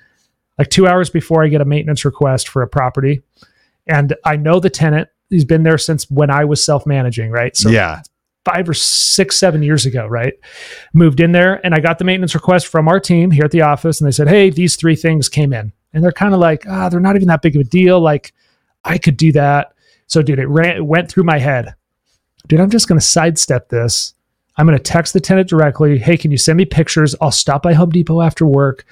like 0.59 0.71
two 0.71 0.87
hours 0.87 1.11
before 1.11 1.45
I 1.45 1.49
get 1.49 1.61
a 1.61 1.65
maintenance 1.65 2.05
request 2.05 2.49
for 2.49 2.63
a 2.63 2.69
property, 2.69 3.23
and 3.87 4.15
I 4.25 4.37
know 4.37 4.61
the 4.61 4.71
tenant. 4.71 5.09
He's 5.31 5.45
been 5.45 5.63
there 5.63 5.79
since 5.79 6.11
when 6.11 6.31
I 6.31 6.45
was 6.45 6.63
self 6.65 6.87
managing, 6.87 7.31
right? 7.31 7.57
So 7.57 7.71
yeah. 7.71 8.03
five 8.45 8.69
or 8.69 8.75
six, 8.75 9.37
seven 9.37 9.63
years 9.63 9.87
ago, 9.87 10.07
right? 10.07 10.35
Moved 10.93 11.21
in 11.21 11.33
there 11.33 11.65
and 11.65 11.75
I 11.75 11.81
got 11.81 11.99
the 11.99 12.05
maintenance 12.05 12.35
request 12.35 12.67
from 12.67 12.89
our 12.89 13.01
team 13.01 13.31
here 13.31 13.45
at 13.45 13.51
the 13.51 13.63
office. 13.63 14.01
And 14.01 14.07
they 14.07 14.13
said, 14.13 14.29
Hey, 14.29 14.51
these 14.51 14.77
three 14.77 14.97
things 14.97 15.29
came 15.29 15.53
in. 15.53 15.73
And 15.93 16.05
they're 16.05 16.13
kind 16.13 16.35
of 16.35 16.41
like, 16.41 16.67
ah, 16.69 16.89
they're 16.89 17.01
not 17.01 17.17
even 17.17 17.29
that 17.29 17.43
big 17.43 17.57
of 17.57 17.61
a 17.61 17.65
deal. 17.65 18.01
Like, 18.01 18.33
I 18.85 18.99
could 18.99 19.17
do 19.17 19.33
that. 19.33 19.73
So, 20.07 20.23
dude, 20.23 20.39
it, 20.39 20.47
ran, 20.47 20.77
it 20.77 20.85
went 20.85 21.09
through 21.11 21.25
my 21.25 21.39
head. 21.39 21.75
Dude, 22.49 22.61
I'm 22.61 22.71
just 22.71 22.89
going 22.89 23.01
to 23.01 23.07
sidestep 23.07 23.69
this. 23.69 24.15
I'm 24.57 24.67
going 24.67 24.79
to 24.79 24.83
text 24.83 25.13
the 25.13 25.21
tenant 25.21 25.49
directly. 25.49 25.99
Hey, 25.99 26.17
can 26.17 26.31
you 26.31 26.37
send 26.39 26.57
me 26.57 26.65
pictures? 26.65 27.15
I'll 27.21 27.31
stop 27.33 27.63
by 27.63 27.73
Home 27.75 27.91
Depot 27.91 28.21
after 28.21 28.47
work. 28.47 28.85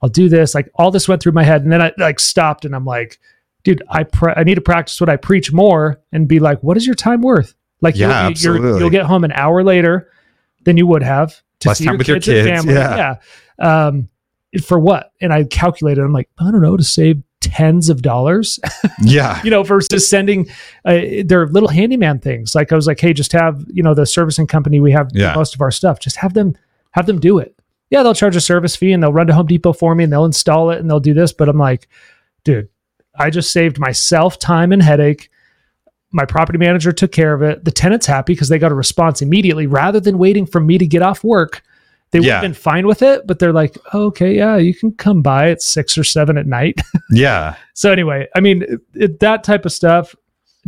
I'll 0.00 0.08
do 0.08 0.28
this. 0.28 0.54
Like, 0.54 0.70
all 0.76 0.90
this 0.92 1.08
went 1.08 1.20
through 1.22 1.32
my 1.32 1.42
head. 1.42 1.62
And 1.62 1.72
then 1.72 1.82
I 1.82 1.92
like 1.98 2.20
stopped 2.20 2.64
and 2.64 2.74
I'm 2.74 2.84
like, 2.84 3.18
dude, 3.64 3.82
I, 3.88 4.04
pre- 4.04 4.34
I 4.36 4.44
need 4.44 4.54
to 4.54 4.60
practice 4.60 5.00
what 5.00 5.10
I 5.10 5.16
preach 5.16 5.52
more 5.52 6.00
and 6.12 6.28
be 6.28 6.38
like, 6.38 6.62
what 6.62 6.76
is 6.76 6.86
your 6.86 6.94
time 6.94 7.20
worth? 7.20 7.54
Like 7.80 7.96
Yeah, 7.96 8.10
absolutely. 8.10 8.78
you'll 8.78 8.90
get 8.90 9.06
home 9.06 9.24
an 9.24 9.32
hour 9.32 9.64
later 9.64 10.10
than 10.64 10.76
you 10.76 10.86
would 10.86 11.02
have 11.02 11.40
to 11.60 11.68
Less 11.68 11.78
see 11.78 11.84
time 11.84 11.94
your 11.94 11.98
with 11.98 12.08
your 12.08 12.20
kids, 12.20 12.46
and 12.46 12.58
family. 12.58 12.74
yeah. 12.74 13.16
Yeah. 13.58 13.86
Um, 13.86 14.08
for 14.64 14.78
what? 14.78 15.12
And 15.20 15.32
I 15.32 15.42
calculated. 15.44 16.00
I'm 16.02 16.12
like, 16.12 16.28
I 16.38 16.50
don't 16.52 16.62
know, 16.62 16.76
to 16.76 16.84
save 16.84 17.20
tens 17.40 17.88
of 17.88 18.02
dollars, 18.02 18.58
Yeah. 19.00 19.40
you 19.44 19.50
know, 19.50 19.62
versus 19.62 20.08
sending 20.08 20.48
uh, 20.84 20.98
their 21.24 21.46
little 21.46 21.68
handyman 21.68 22.18
things. 22.18 22.54
Like 22.54 22.72
I 22.72 22.76
was 22.76 22.86
like, 22.86 23.00
hey, 23.00 23.12
just 23.12 23.32
have 23.32 23.64
you 23.68 23.82
know 23.82 23.94
the 23.94 24.06
servicing 24.06 24.46
company 24.46 24.80
we 24.80 24.92
have 24.92 25.10
Yeah. 25.14 25.34
most 25.34 25.54
of 25.54 25.60
our 25.60 25.70
stuff. 25.70 26.00
Just 26.00 26.16
have 26.16 26.34
them 26.34 26.56
have 26.92 27.06
them 27.06 27.20
do 27.20 27.38
it. 27.38 27.54
Yeah, 27.90 28.02
they'll 28.02 28.14
charge 28.14 28.36
a 28.36 28.40
service 28.40 28.76
fee 28.76 28.92
and 28.92 29.02
they'll 29.02 29.12
run 29.12 29.28
to 29.28 29.34
Home 29.34 29.46
Depot 29.46 29.72
for 29.72 29.94
me 29.94 30.04
and 30.04 30.12
they'll 30.12 30.24
install 30.26 30.70
it 30.70 30.78
and 30.80 30.90
they'll 30.90 31.00
do 31.00 31.14
this. 31.14 31.32
But 31.32 31.48
I'm 31.48 31.56
like, 31.58 31.88
dude, 32.44 32.68
I 33.18 33.30
just 33.30 33.50
saved 33.50 33.78
myself 33.78 34.38
time 34.38 34.72
and 34.72 34.82
headache. 34.82 35.30
My 36.10 36.24
property 36.24 36.58
manager 36.58 36.90
took 36.92 37.12
care 37.12 37.32
of 37.34 37.42
it. 37.42 37.64
The 37.64 37.70
tenant's 37.70 38.06
happy 38.06 38.32
because 38.34 38.48
they 38.48 38.58
got 38.58 38.72
a 38.72 38.74
response 38.74 39.22
immediately 39.22 39.66
rather 39.66 40.00
than 40.00 40.18
waiting 40.18 40.44
for 40.46 40.60
me 40.60 40.76
to 40.78 40.86
get 40.86 41.02
off 41.02 41.22
work. 41.24 41.62
They 42.10 42.20
would 42.20 42.26
Yeah. 42.26 42.34
have 42.34 42.42
been 42.42 42.54
fine 42.54 42.86
with 42.86 43.02
it, 43.02 43.26
but 43.26 43.38
they're 43.38 43.52
like, 43.52 43.76
oh, 43.92 44.06
okay, 44.06 44.34
yeah, 44.36 44.56
you 44.56 44.74
can 44.74 44.92
come 44.92 45.20
by 45.22 45.50
at 45.50 45.60
six 45.62 45.98
or 45.98 46.04
seven 46.04 46.38
at 46.38 46.46
night. 46.46 46.80
Yeah. 47.10 47.54
so, 47.74 47.90
anyway, 47.90 48.28
I 48.36 48.40
mean, 48.40 48.62
it, 48.62 48.80
it- 48.94 49.20
that 49.20 49.44
type 49.44 49.64
of 49.64 49.72
stuff. 49.72 50.14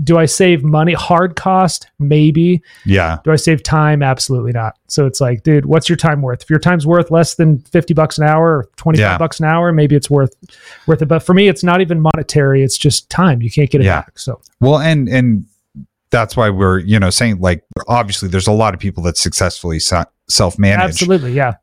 Do 0.02 0.16
I 0.16 0.24
save 0.24 0.62
money? 0.64 0.94
Hard 0.94 1.36
cost? 1.36 1.88
Maybe. 1.98 2.62
Yeah. 2.86 3.18
Do 3.22 3.32
I 3.32 3.36
save 3.36 3.62
time? 3.62 4.02
Absolutely 4.02 4.52
not. 4.52 4.76
So 4.88 5.04
it's 5.04 5.20
like, 5.20 5.42
dude, 5.42 5.66
what's 5.66 5.90
your 5.90 5.96
time 5.96 6.22
worth? 6.22 6.42
If 6.42 6.48
your 6.48 6.58
time's 6.60 6.86
worth 6.86 7.10
less 7.10 7.34
than 7.34 7.58
50 7.64 7.92
bucks 7.92 8.16
an 8.16 8.24
hour 8.24 8.58
or 8.60 8.68
25 8.76 8.98
Yeah. 9.02 9.18
bucks 9.18 9.40
an 9.40 9.44
hour, 9.46 9.72
maybe 9.72 9.96
it's 9.96 10.08
worth 10.08 10.32
worth 10.86 11.02
it. 11.02 11.06
But 11.06 11.18
for 11.22 11.34
me, 11.34 11.48
it's 11.48 11.62
not 11.62 11.82
even 11.82 12.00
monetary. 12.00 12.62
It's 12.62 12.78
just 12.78 13.10
time. 13.10 13.42
You 13.42 13.50
can't 13.50 13.68
get 13.68 13.82
it 13.82 13.84
Yeah. 13.84 14.00
back. 14.02 14.18
So 14.18 14.40
Well, 14.60 14.78
and 14.78 15.06
and 15.08 15.44
that's 16.10 16.36
why 16.36 16.50
we're 16.50 16.78
you 16.80 16.98
know 16.98 17.10
saying 17.10 17.40
like 17.40 17.64
obviously 17.88 18.28
there's 18.28 18.46
a 18.48 18.52
lot 18.52 18.74
of 18.74 18.80
people 18.80 19.02
that 19.04 19.16
successfully 19.16 19.78
self 19.80 20.58
manage, 20.58 20.90
absolutely. 20.90 21.32
Yeah. 21.32 21.54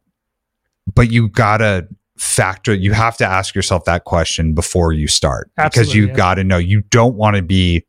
but 0.94 1.12
you 1.12 1.30
gotta 1.30 1.88
factor. 2.18 2.74
You 2.74 2.94
have 2.94 3.18
to 3.18 3.26
ask 3.26 3.54
yourself 3.56 3.86
that 3.86 4.04
question 4.06 4.54
before 4.54 4.92
you 4.92 5.08
start 5.08 5.52
because 5.56 5.94
you 5.94 6.08
yeah. 6.08 6.14
got 6.14 6.36
to 6.36 6.44
know. 6.44 6.58
You 6.58 6.82
don't 6.90 7.16
want 7.16 7.36
to 7.36 7.42
be 7.42 7.86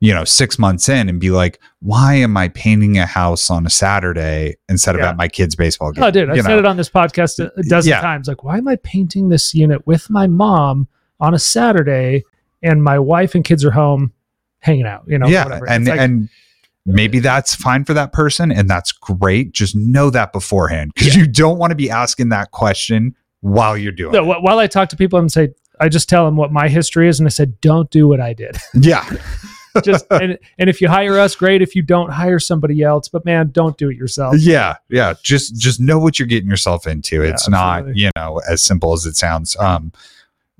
you 0.00 0.12
know 0.12 0.24
six 0.24 0.58
months 0.58 0.88
in 0.88 1.08
and 1.08 1.18
be 1.20 1.30
like, 1.30 1.60
why 1.80 2.14
am 2.14 2.36
I 2.36 2.48
painting 2.48 2.98
a 2.98 3.06
house 3.06 3.50
on 3.50 3.66
a 3.66 3.70
Saturday 3.70 4.54
instead 4.68 4.94
of 4.94 5.00
Yeah. 5.00 5.10
at 5.10 5.16
my 5.16 5.28
kid's 5.28 5.56
baseball 5.56 5.92
game? 5.92 6.04
Oh, 6.04 6.10
dude, 6.10 6.30
I 6.30 6.34
You 6.34 6.42
said 6.42 6.50
know? 6.50 6.58
it 6.58 6.66
on 6.66 6.76
this 6.76 6.90
podcast 6.90 7.38
a 7.44 7.50
a 7.58 7.62
dozen 7.62 7.90
Yeah. 7.90 8.00
times. 8.00 8.28
Like, 8.28 8.44
why 8.44 8.58
am 8.58 8.68
I 8.68 8.76
painting 8.76 9.28
this 9.28 9.54
unit 9.54 9.86
with 9.86 10.10
my 10.10 10.26
mom 10.26 10.86
on 11.20 11.32
a 11.34 11.38
Saturday 11.38 12.22
and 12.62 12.82
my 12.82 12.98
wife 12.98 13.34
and 13.34 13.44
kids 13.44 13.64
are 13.64 13.70
home 13.70 14.12
hanging 14.64 14.86
out? 14.86 15.04
You 15.06 15.18
know, 15.18 15.26
yeah, 15.28 15.44
whatever. 15.44 15.68
and 15.68 15.86
like, 15.86 16.00
and 16.00 16.28
maybe 16.86 17.18
that's 17.20 17.54
fine 17.54 17.84
for 17.84 17.94
that 17.94 18.12
person, 18.12 18.50
and 18.50 18.68
that's 18.68 18.90
great. 18.92 19.52
Just 19.52 19.76
know 19.76 20.10
that 20.10 20.32
beforehand 20.32 20.92
because 20.94 21.14
Yeah. 21.14 21.22
you 21.22 21.28
don't 21.28 21.58
want 21.58 21.70
to 21.70 21.76
be 21.76 21.90
asking 21.90 22.30
that 22.30 22.50
question 22.50 23.14
while 23.40 23.76
you're 23.76 23.92
doing 23.92 24.12
no, 24.12 24.32
it. 24.32 24.42
while 24.42 24.58
I 24.58 24.66
talk 24.66 24.88
to 24.90 24.96
people 24.96 25.18
and 25.18 25.30
say, 25.30 25.50
I 25.80 25.88
just 25.88 26.08
tell 26.08 26.24
them 26.24 26.36
what 26.36 26.50
my 26.52 26.68
history 26.68 27.08
is, 27.08 27.20
and 27.20 27.26
I 27.26 27.30
said, 27.30 27.60
don't 27.60 27.90
do 27.90 28.08
what 28.08 28.20
I 28.20 28.32
did. 28.32 28.56
Yeah, 28.74 29.04
just 29.82 30.06
and, 30.10 30.38
and 30.58 30.70
if 30.70 30.80
you 30.80 30.88
hire 30.88 31.18
us, 31.18 31.34
great. 31.34 31.60
If 31.62 31.74
you 31.74 31.82
don't, 31.82 32.10
hire 32.10 32.38
somebody 32.38 32.80
else. 32.82 33.08
But 33.08 33.24
man, 33.24 33.50
don't 33.50 33.76
do 33.76 33.90
it 33.90 33.96
yourself. 33.96 34.36
yeah, 34.38 34.76
yeah. 34.88 35.14
Just 35.22 35.56
just 35.56 35.80
know 35.80 35.98
what 35.98 36.18
you're 36.18 36.28
getting 36.28 36.48
yourself 36.48 36.86
into. 36.86 37.22
Yeah, 37.22 37.30
it's 37.30 37.48
not 37.48 37.96
you 37.96 38.10
know 38.16 38.40
as 38.48 38.62
simple 38.62 38.92
as 38.92 39.04
it 39.04 39.16
sounds. 39.16 39.56
Um, 39.56 39.92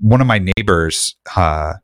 one 0.01 0.19
of 0.19 0.27
my 0.27 0.39
neighbors 0.57 1.15
uh, 1.37 1.75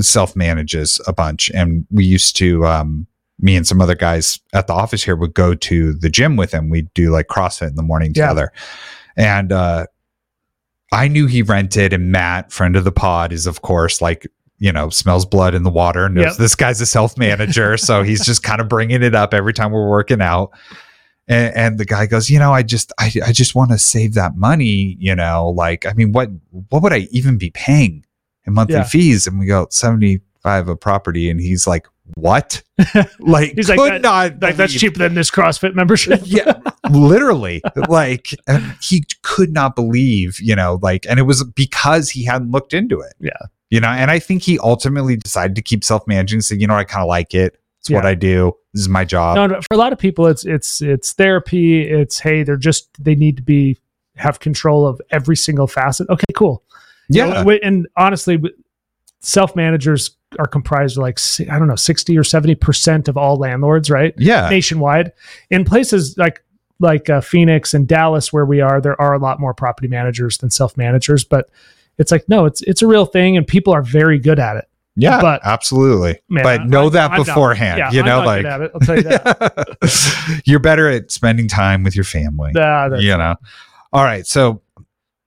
self 0.00 0.34
manages 0.36 1.00
a 1.06 1.12
bunch, 1.12 1.50
and 1.50 1.86
we 1.90 2.04
used 2.04 2.36
to 2.36 2.64
um, 2.66 3.06
me 3.38 3.56
and 3.56 3.66
some 3.66 3.80
other 3.82 3.94
guys 3.94 4.40
at 4.54 4.66
the 4.66 4.72
office 4.72 5.02
here 5.02 5.16
would 5.16 5.34
go 5.34 5.54
to 5.54 5.92
the 5.94 6.08
gym 6.08 6.36
with 6.36 6.52
him. 6.52 6.70
We'd 6.70 6.92
do 6.94 7.10
like 7.10 7.26
CrossFit 7.28 7.68
in 7.68 7.74
the 7.76 7.82
morning 7.82 8.12
Yeah. 8.14 8.28
together, 8.28 8.52
and 9.16 9.52
uh, 9.52 9.86
I 10.92 11.08
knew 11.08 11.26
he 11.26 11.42
rented. 11.42 11.92
And 11.92 12.10
Matt, 12.12 12.52
friend 12.52 12.76
of 12.76 12.84
the 12.84 12.92
pod, 12.92 13.32
is 13.32 13.46
of 13.46 13.62
course 13.62 14.00
like 14.00 14.26
you 14.58 14.72
know 14.72 14.88
smells 14.90 15.26
blood 15.26 15.54
in 15.54 15.62
the 15.64 15.70
water. 15.70 16.08
Knows 16.08 16.24
Yep. 16.24 16.36
this 16.36 16.54
guy's 16.54 16.80
a 16.80 16.86
self 16.86 17.18
manager, 17.18 17.76
so 17.76 18.02
he's 18.02 18.24
just 18.24 18.42
kind 18.42 18.60
of 18.60 18.68
bringing 18.68 19.02
it 19.02 19.14
up 19.14 19.34
every 19.34 19.52
time 19.52 19.72
we're 19.72 19.88
working 19.90 20.20
out. 20.22 20.50
And, 21.28 21.54
and 21.54 21.78
the 21.78 21.84
guy 21.84 22.06
goes, 22.06 22.28
you 22.28 22.38
know, 22.40 22.52
I 22.52 22.64
just, 22.64 22.92
I, 22.98 23.12
I 23.24 23.30
just 23.32 23.54
want 23.54 23.70
to 23.70 23.78
save 23.78 24.14
that 24.14 24.36
money. 24.36 24.96
You 24.98 25.14
know, 25.14 25.50
like, 25.56 25.86
I 25.86 25.92
mean, 25.92 26.10
what, 26.10 26.28
what 26.68 26.82
would 26.82 26.92
I 26.92 27.06
even 27.12 27.38
be 27.38 27.50
paying 27.50 28.04
monthly 28.48 28.76
Yeah. 28.76 28.84
fees? 28.84 29.26
And 29.26 29.38
we 29.38 29.46
go 29.46 29.66
seventy 29.70 30.20
five 30.42 30.68
a 30.68 30.76
property, 30.76 31.30
and 31.30 31.40
he's 31.40 31.66
like, 31.66 31.86
what? 32.14 32.62
like, 33.20 33.52
He's 33.54 33.68
could 33.68 33.78
like, 33.78 33.92
that- 33.92 34.02
not. 34.02 34.40
Like 34.42 34.56
that's 34.56 34.72
cheaper 34.72 34.98
than 34.98 35.14
this 35.14 35.30
CrossFit 35.30 35.74
membership. 35.74 36.20
yeah, 36.24 36.60
literally. 36.90 37.62
Like, 37.88 38.34
he 38.80 39.04
could 39.22 39.52
not 39.52 39.76
believe, 39.76 40.40
you 40.40 40.56
know, 40.56 40.78
like, 40.82 41.06
and 41.08 41.18
it 41.18 41.22
was 41.22 41.44
because 41.44 42.10
he 42.10 42.24
hadn't 42.24 42.50
looked 42.50 42.74
into 42.74 43.00
it. 43.00 43.14
Yeah. 43.20 43.30
You 43.70 43.80
know, 43.80 43.88
and 43.88 44.10
I 44.10 44.18
think 44.18 44.42
he 44.42 44.58
ultimately 44.58 45.16
decided 45.16 45.56
to 45.56 45.62
keep 45.62 45.82
self 45.84 46.06
managing. 46.06 46.40
Said, 46.42 46.60
you 46.60 46.66
know, 46.66 46.74
I 46.74 46.84
kind 46.84 47.02
of 47.02 47.08
like 47.08 47.32
it. 47.34 47.58
It's 47.80 47.90
what 47.90 48.06
I 48.06 48.14
do. 48.14 48.52
This 48.74 48.82
is 48.82 48.88
my 48.88 49.04
job. 49.04 49.34
no, 49.36 49.46
no, 49.46 49.60
for 49.60 49.66
a 49.72 49.76
lot 49.76 49.92
of 49.92 49.98
people, 49.98 50.26
it's 50.28 50.44
it's 50.44 50.80
it's 50.82 51.14
therapy. 51.14 51.82
It's 51.82 52.18
hey, 52.20 52.42
they're 52.44 52.56
just 52.56 52.88
they 53.02 53.14
need 53.16 53.36
to 53.38 53.42
be 53.42 53.76
have 54.16 54.38
control 54.40 54.86
of 54.86 55.00
every 55.10 55.36
single 55.36 55.66
facet. 55.66 56.08
Okay, 56.10 56.24
cool. 56.34 56.62
You 57.08 57.24
yeah. 57.24 57.42
know, 57.42 57.50
and 57.62 57.88
honestly, 57.96 58.40
self 59.20 59.54
managers 59.56 60.16
are 60.38 60.46
comprised 60.46 60.96
of 60.96 61.02
like 61.02 61.18
I 61.50 61.58
don't 61.58 61.68
know 61.68 61.76
sixty 61.76 62.16
or 62.16 62.24
seventy 62.24 62.54
percent 62.54 63.08
of 63.08 63.16
all 63.16 63.36
landlords, 63.36 63.90
right? 63.90 64.14
yeah. 64.16 64.48
Nationwide, 64.48 65.12
in 65.50 65.64
places 65.64 66.16
like 66.16 66.42
like 66.80 67.08
uh, 67.10 67.20
Phoenix 67.20 67.74
and 67.74 67.86
Dallas, 67.86 68.32
where 68.32 68.44
we 68.44 68.60
are, 68.60 68.80
there 68.80 69.00
are 69.00 69.14
a 69.14 69.18
lot 69.18 69.38
more 69.40 69.54
property 69.54 69.88
managers 69.88 70.38
than 70.38 70.50
self 70.50 70.76
managers, 70.76 71.24
but. 71.24 71.50
It's 71.98 72.10
like 72.10 72.26
no, 72.26 72.46
it's 72.46 72.62
it's 72.62 72.80
a 72.80 72.86
real 72.86 73.04
thing, 73.04 73.36
and 73.36 73.46
people 73.46 73.74
are 73.74 73.82
very 73.82 74.18
good 74.18 74.38
at 74.38 74.56
it. 74.56 74.64
Yeah, 74.96 75.20
But- 75.20 75.42
absolutely. 75.44 76.20
Man, 76.26 76.42
but 76.42 76.66
know 76.66 76.86
I- 76.86 76.90
that 76.90 77.10
I'm 77.12 77.18
not- 77.18 77.26
beforehand. 77.26 77.78
Yeah, 77.78 77.90
you 77.92 78.02
know, 78.02 78.24
like 78.24 78.42
good 78.42 78.50
at 78.50 78.60
it. 78.62 78.70
I'll 78.74 78.80
tell 78.80 78.96
you 78.96 79.02
that. 79.02 80.42
you're 80.46 80.58
better 80.58 80.88
at 80.88 81.12
spending 81.12 81.48
time 81.48 81.82
with 81.84 81.94
your 81.94 82.06
family. 82.06 82.52
Nah, 82.54 82.96
you 82.96 83.16
know. 83.16 83.36
All 83.92 84.02
right, 84.04 84.26
so 84.26 84.62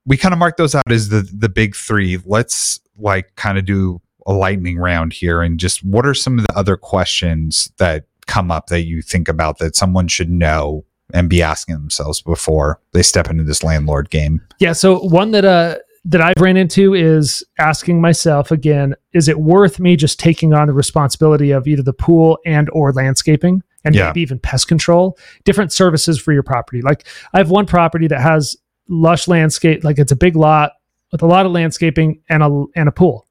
we 0.06 0.16
kind 0.16 0.32
of 0.32 0.38
mark 0.38 0.56
those 0.56 0.74
out 0.74 0.90
as 0.90 1.08
the 1.08 1.28
the 1.32 1.48
big 1.48 1.74
three. 1.76 2.18
Let's 2.24 2.80
like 2.96 3.34
kind 3.36 3.58
of 3.58 3.64
do 3.64 4.00
a 4.26 4.32
lightning 4.32 4.78
round 4.78 5.12
here, 5.12 5.42
and 5.42 5.58
just 5.58 5.84
what 5.84 6.06
are 6.06 6.14
some 6.14 6.38
of 6.38 6.46
the 6.46 6.56
other 6.58 6.76
questions 6.76 7.70
that 7.78 8.06
come 8.26 8.50
up 8.50 8.66
that 8.68 8.82
you 8.84 9.02
think 9.02 9.28
about 9.28 9.58
that 9.58 9.76
someone 9.76 10.08
should 10.08 10.30
know 10.30 10.84
and 11.14 11.30
be 11.30 11.40
asking 11.40 11.76
themselves 11.76 12.20
before 12.20 12.80
they 12.92 13.02
step 13.02 13.30
into 13.30 13.44
this 13.44 13.62
landlord 13.62 14.10
game? 14.10 14.40
Yeah. 14.58 14.72
So 14.72 14.98
one 14.98 15.30
that 15.32 15.44
uh 15.44 15.76
that 16.08 16.20
I've 16.20 16.40
ran 16.40 16.56
into 16.56 16.94
is 16.94 17.44
asking 17.58 18.00
myself 18.00 18.50
again: 18.50 18.94
Is 19.12 19.28
it 19.28 19.40
worth 19.40 19.78
me 19.80 19.96
just 19.96 20.18
taking 20.20 20.54
on 20.54 20.68
the 20.68 20.72
responsibility 20.72 21.50
of 21.50 21.66
either 21.66 21.82
the 21.82 21.92
pool 21.92 22.38
and 22.46 22.68
or 22.72 22.92
landscaping, 22.92 23.62
and 23.84 23.94
Yeah. 23.94 24.06
maybe 24.08 24.20
even 24.22 24.38
pest 24.38 24.68
control, 24.68 25.18
different 25.44 25.72
services 25.72 26.18
for 26.20 26.32
your 26.32 26.42
property? 26.44 26.80
Like 26.82 27.06
I 27.34 27.38
have 27.38 27.50
one 27.50 27.66
property 27.66 28.06
that 28.08 28.20
has 28.20 28.56
lush 28.88 29.28
landscape, 29.28 29.84
like 29.84 29.98
it's 29.98 30.12
a 30.12 30.16
big 30.16 30.36
lot 30.36 30.72
with 31.12 31.22
a 31.22 31.26
lot 31.26 31.46
of 31.46 31.52
landscaping 31.52 32.20
and 32.28 32.42
a 32.42 32.64
and 32.74 32.88
a 32.88 32.92
pool, 32.92 33.26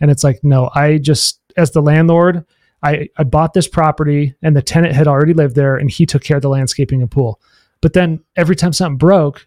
and 0.00 0.10
it's 0.10 0.24
like 0.24 0.42
no, 0.42 0.70
I 0.74 0.98
just 0.98 1.40
as 1.56 1.70
the 1.72 1.82
landlord. 1.82 2.44
I, 2.82 3.08
I 3.18 3.24
bought 3.24 3.52
this 3.52 3.68
property 3.68 4.34
and 4.40 4.56
the 4.56 4.62
tenant 4.62 4.94
had 4.94 5.06
already 5.06 5.34
lived 5.34 5.54
there 5.54 5.76
and 5.76 5.90
he 5.90 6.06
took 6.06 6.22
care 6.22 6.38
of 6.38 6.42
the 6.42 6.48
landscaping 6.48 7.02
and 7.02 7.10
pool. 7.10 7.38
But 7.82 7.92
then 7.92 8.24
every 8.36 8.56
time 8.56 8.72
something 8.72 8.96
broke 8.96 9.46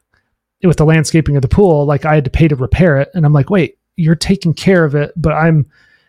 with 0.63 0.77
the 0.77 0.85
landscaping 0.85 1.35
of 1.35 1.41
the 1.41 1.47
pool, 1.47 1.85
like 1.85 2.05
I 2.05 2.13
had 2.15 2.25
to 2.25 2.29
pay 2.29 2.47
to 2.47 2.55
repair 2.55 2.99
it. 2.99 3.09
And 3.15 3.25
I'm 3.25 3.33
like, 3.33 3.49
wait, 3.49 3.79
you're 3.95 4.15
taking 4.15 4.53
care 4.53 4.85
of 4.85 4.95
it, 4.95 5.13
but 5.15 5.33
I'm 5.33 5.65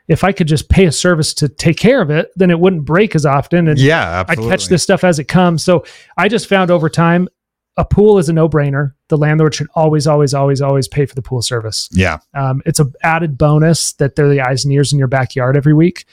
if 0.07 0.23
I 0.23 0.33
could 0.33 0.49
just 0.49 0.69
pay 0.69 0.85
a 0.85 0.93
service 0.93 1.33
to 1.35 1.49
take 1.49 1.79
care 1.79 2.03
of 2.03 2.11
it, 2.11 2.31
then 2.37 2.51
it 2.51 2.61
wouldn't 2.61 2.85
break 2.85 3.15
as 3.15 3.25
often. 3.25 3.69
And 3.69 3.79
Yeah, 3.79 4.25
I'd 4.29 4.39
catch 4.39 4.69
this 4.69 4.83
stuff 4.83 5.03
as 5.03 5.19
it 5.19 5.25
comes. 5.25 5.63
So 5.65 5.85
I 6.19 6.29
just 6.29 6.47
found 6.47 6.71
over 6.71 6.91
time 6.91 7.27
a 7.77 7.85
pool 7.85 8.19
is 8.19 8.29
a 8.29 8.33
no 8.33 8.49
brainer. 8.49 8.93
The 9.09 9.17
landlord 9.17 9.55
should 9.55 9.67
always, 9.75 10.07
always, 10.07 10.33
always, 10.33 10.61
always 10.61 10.89
pay 10.89 11.07
for 11.07 11.15
the 11.15 11.23
pool 11.23 11.43
service. 11.43 11.89
Yeah. 11.93 12.19
Um, 12.35 12.63
it's 12.67 12.81
a 12.81 12.87
added 13.03 13.37
bonus 13.37 13.95
that 13.95 14.15
they're 14.15 14.29
the 14.29 14.41
eyes 14.41 14.65
and 14.65 14.73
ears 14.73 14.93
in 14.93 14.99
your 14.99 15.09
backyard 15.09 15.57
every 15.57 15.75
week, 15.75 16.05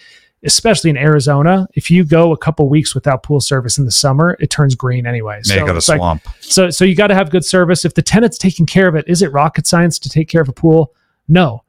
especially 0.43 0.89
in 0.89 0.97
Arizona. 0.97 1.67
If 1.75 1.91
you 1.91 2.03
go 2.03 2.31
a 2.31 2.37
couple 2.37 2.67
weeks 2.67 2.95
without 2.95 3.21
pool 3.23 3.39
service 3.39 3.77
in 3.77 3.85
the 3.85 3.91
summer, 3.91 4.35
it 4.39 4.49
turns 4.49 4.73
green 4.73 5.05
anyway. 5.05 5.41
Make 5.47 5.61
it 5.61 5.69
a 5.69 5.75
it's 5.77 5.87
like- 5.87 5.99
swamp. 5.99 6.23
so, 6.39 6.69
so 6.71 6.83
you 6.83 6.95
got 6.95 7.07
to 7.07 7.15
have 7.15 7.29
good 7.29 7.45
service. 7.45 7.85
If 7.85 7.93
the 7.93 8.01
tenant's 8.01 8.39
taking 8.39 8.65
care 8.65 8.87
of 8.87 8.95
it, 8.95 9.05
is 9.07 9.21
it 9.21 9.31
rocket 9.31 9.67
science 9.67 9.99
to 9.99 10.09
take 10.09 10.29
care 10.29 10.41
of 10.41 10.49
a 10.49 10.53
pool? 10.53 10.93
No, 11.27 11.63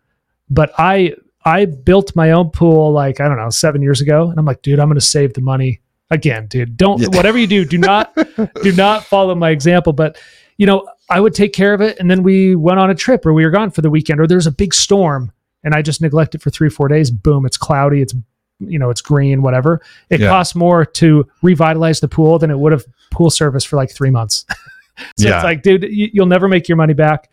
but 0.48 0.72
I 0.78 1.14
I 1.44 1.66
built 1.66 2.16
my 2.16 2.31
own 2.31 2.50
pool 2.50 2.92
like 2.92 3.20
I 3.20 3.28
don't 3.28 3.37
know 3.37 3.50
seven 3.50 3.83
years 3.83 4.00
ago, 4.00 4.31
and 4.31 4.38
I'm 4.38 4.44
like, 4.46 4.62
dude, 4.62 4.78
I'm 4.78 4.88
going 4.88 4.94
to 4.98 5.00
save 5.05 5.35
the 5.35 5.40
money 5.40 5.81
again, 6.12 6.46
dude. 6.46 6.77
Don't 6.77 7.01
Yeah. 7.01 7.09
whatever 7.09 7.38
you 7.38 7.46
do, 7.46 7.64
do 7.64 7.79
not 7.79 8.14
do 8.62 8.72
not 8.77 9.05
follow 9.05 9.35
my 9.35 9.51
example. 9.51 9.92
But 9.92 10.18
you 10.59 10.66
know, 10.66 10.87
I 11.11 11.18
would 11.20 11.35
take 11.35 11.53
care 11.53 11.75
of 11.75 11.81
it, 11.81 11.98
and 11.98 12.11
then 12.11 12.22
we 12.22 12.55
went 12.55 12.79
on 12.79 12.90
a 12.90 12.94
trip, 12.94 13.27
or 13.27 13.33
we 13.33 13.44
were 13.44 13.51
gone 13.51 13.70
for 13.70 13.83
the 13.83 13.90
weekend, 13.90 14.20
or 14.20 14.27
there's 14.27 14.46
a 14.46 14.53
big 14.53 14.72
storm, 14.75 15.33
and 15.64 15.75
I 15.75 15.83
just 15.83 16.01
neglect 16.01 16.35
it 16.35 16.42
for 16.42 16.51
three 16.51 16.68
four 16.68 16.88
days. 16.88 17.11
Boom, 17.11 17.44
it's 17.46 17.57
cloudy. 17.57 18.01
It's 18.03 18.14
you 18.61 18.79
know, 18.79 18.90
it's 18.90 19.01
green, 19.01 19.42
whatever. 19.42 19.81
It 20.09 20.20
Yeah. 20.20 20.29
costs 20.29 20.55
more 20.55 20.85
to 20.85 21.27
revitalize 21.42 21.98
the 21.98 22.07
pool 22.07 22.38
than 22.38 22.48
it 22.51 22.59
would 22.59 22.70
have 22.70 22.85
pool 23.11 23.29
service 23.29 23.64
for 23.64 23.75
like 23.75 23.90
three 23.90 24.11
months. 24.11 24.44
so 25.16 25.29
Yeah. 25.29 25.37
it's 25.37 25.44
like, 25.44 25.62
dude, 25.64 25.83
you, 25.83 26.11
you'll 26.12 26.27
never 26.27 26.46
make 26.46 26.68
your 26.68 26.77
money 26.77 26.92
back. 26.94 27.29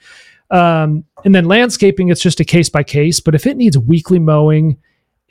Um, 0.49 1.03
and 1.23 1.35
then 1.35 1.45
landscaping, 1.45 2.09
it's 2.09 2.21
just 2.21 2.39
a 2.39 2.43
case 2.45 2.67
by 2.69 2.81
case. 2.81 3.19
But 3.19 3.35
if 3.35 3.45
it 3.45 3.57
needs 3.57 3.77
weekly 3.77 4.17
mowing, 4.17 4.77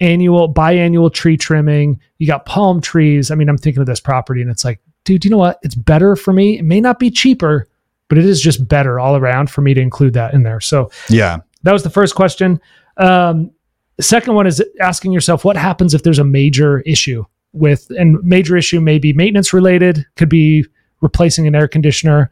annual, 0.01 0.53
biannual 0.53 1.13
tree 1.13 1.37
trimming, 1.37 2.01
you 2.19 2.27
got 2.27 2.47
palm 2.47 2.81
trees. 2.81 3.31
I 3.31 3.35
mean, 3.35 3.49
I'm 3.49 3.59
thinking 3.59 3.81
of 3.81 3.87
this 3.87 4.01
property 4.01 4.41
and 4.43 4.51
it's 4.51 4.65
like, 4.65 4.81
dude, 5.05 5.25
you 5.25 5.31
know 5.31 5.39
what? 5.39 5.59
It's 5.63 5.75
better 5.75 6.17
for 6.17 6.33
me. 6.33 6.59
It 6.59 6.65
may 6.65 6.81
not 6.81 6.99
be 6.99 7.11
cheaper, 7.11 7.67
but 8.09 8.19
it 8.19 8.25
is 8.25 8.41
just 8.41 8.67
better 8.69 8.99
all 9.01 9.17
around 9.17 9.51
for 9.51 9.61
me 9.61 9.75
to 9.75 9.81
include 9.81 10.15
that 10.15 10.35
in 10.35 10.43
there. 10.43 10.61
So 10.61 10.91
Yeah. 11.09 11.39
that 11.63 11.73
was 11.73 11.83
the 11.83 11.91
first 11.91 12.15
question. 12.15 12.61
Um, 12.97 13.51
the 13.97 14.03
second 14.03 14.35
one 14.35 14.47
is 14.47 14.63
asking 14.81 15.13
yourself 15.13 15.45
what 15.45 15.57
happens 15.57 15.95
if 15.95 16.03
there's 16.03 16.19
a 16.19 16.25
major 16.25 16.81
issue 16.81 17.25
with, 17.53 17.91
and 17.99 18.23
major 18.23 18.57
issue 18.57 18.81
may 18.81 18.99
be 18.99 19.13
maintenance 19.13 19.53
related, 19.53 20.07
could 20.17 20.29
be 20.29 20.65
replacing 21.01 21.47
an 21.47 21.55
air 21.55 21.67
conditioner, 21.69 22.31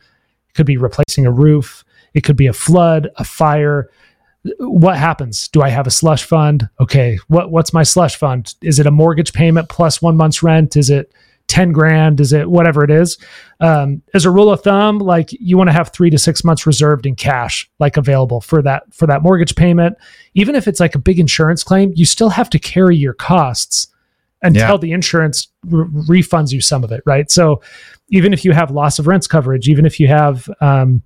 could 0.54 0.66
be 0.66 0.76
replacing 0.76 1.26
a 1.26 1.30
roof, 1.30 1.84
it 2.14 2.22
could 2.22 2.36
be 2.36 2.46
a 2.46 2.52
flood, 2.52 3.08
a 3.16 3.24
fire. 3.24 3.88
What 4.58 4.96
happens? 4.96 5.48
Do 5.48 5.62
I 5.62 5.68
have 5.68 5.86
a 5.86 5.90
slush 5.90 6.24
fund? 6.24 6.68
Okay, 6.80 7.18
what 7.28 7.50
what's 7.50 7.72
my 7.72 7.82
slush 7.82 8.16
fund? 8.16 8.54
Is 8.62 8.78
it 8.78 8.86
a 8.86 8.90
mortgage 8.90 9.32
payment 9.32 9.68
plus 9.68 10.00
one 10.02 10.16
month's 10.16 10.42
rent? 10.42 10.76
Is 10.76 10.90
it 10.90 11.12
10 11.48 11.72
grand? 11.72 12.20
Is 12.20 12.32
it 12.32 12.50
whatever 12.50 12.82
it 12.82 12.90
is? 12.90 13.18
Um, 13.60 14.02
as 14.14 14.24
a 14.24 14.30
rule 14.30 14.50
of 14.50 14.62
thumb, 14.62 14.98
like 14.98 15.30
you 15.32 15.56
want 15.56 15.68
to 15.68 15.72
have 15.72 15.90
three 15.92 16.10
to 16.10 16.18
six 16.18 16.42
months 16.44 16.66
reserved 16.66 17.06
in 17.06 17.14
cash, 17.14 17.70
like 17.78 17.96
available 17.96 18.40
for 18.40 18.62
that 18.62 18.82
for 18.92 19.06
that 19.06 19.22
mortgage 19.22 19.54
payment. 19.54 19.96
Even 20.34 20.54
if 20.54 20.66
it's 20.68 20.80
like 20.80 20.94
a 20.94 20.98
big 20.98 21.18
insurance 21.20 21.62
claim, 21.62 21.92
you 21.94 22.04
still 22.04 22.30
have 22.30 22.50
to 22.50 22.58
carry 22.58 22.96
your 22.96 23.14
costs 23.14 23.88
until 24.42 24.70
Yeah. 24.72 24.76
the 24.76 24.92
insurance 24.92 25.48
re- 25.64 25.86
refunds 26.20 26.52
you 26.52 26.60
some 26.60 26.84
of 26.84 26.92
it, 26.92 27.02
right? 27.06 27.30
So 27.30 27.62
even 28.10 28.32
if 28.32 28.44
you 28.44 28.52
have 28.52 28.70
loss 28.70 28.98
of 28.98 29.06
rents 29.06 29.26
coverage, 29.26 29.68
even 29.68 29.86
if 29.86 29.98
you 29.98 30.08
have 30.08 30.48
um, 30.60 31.02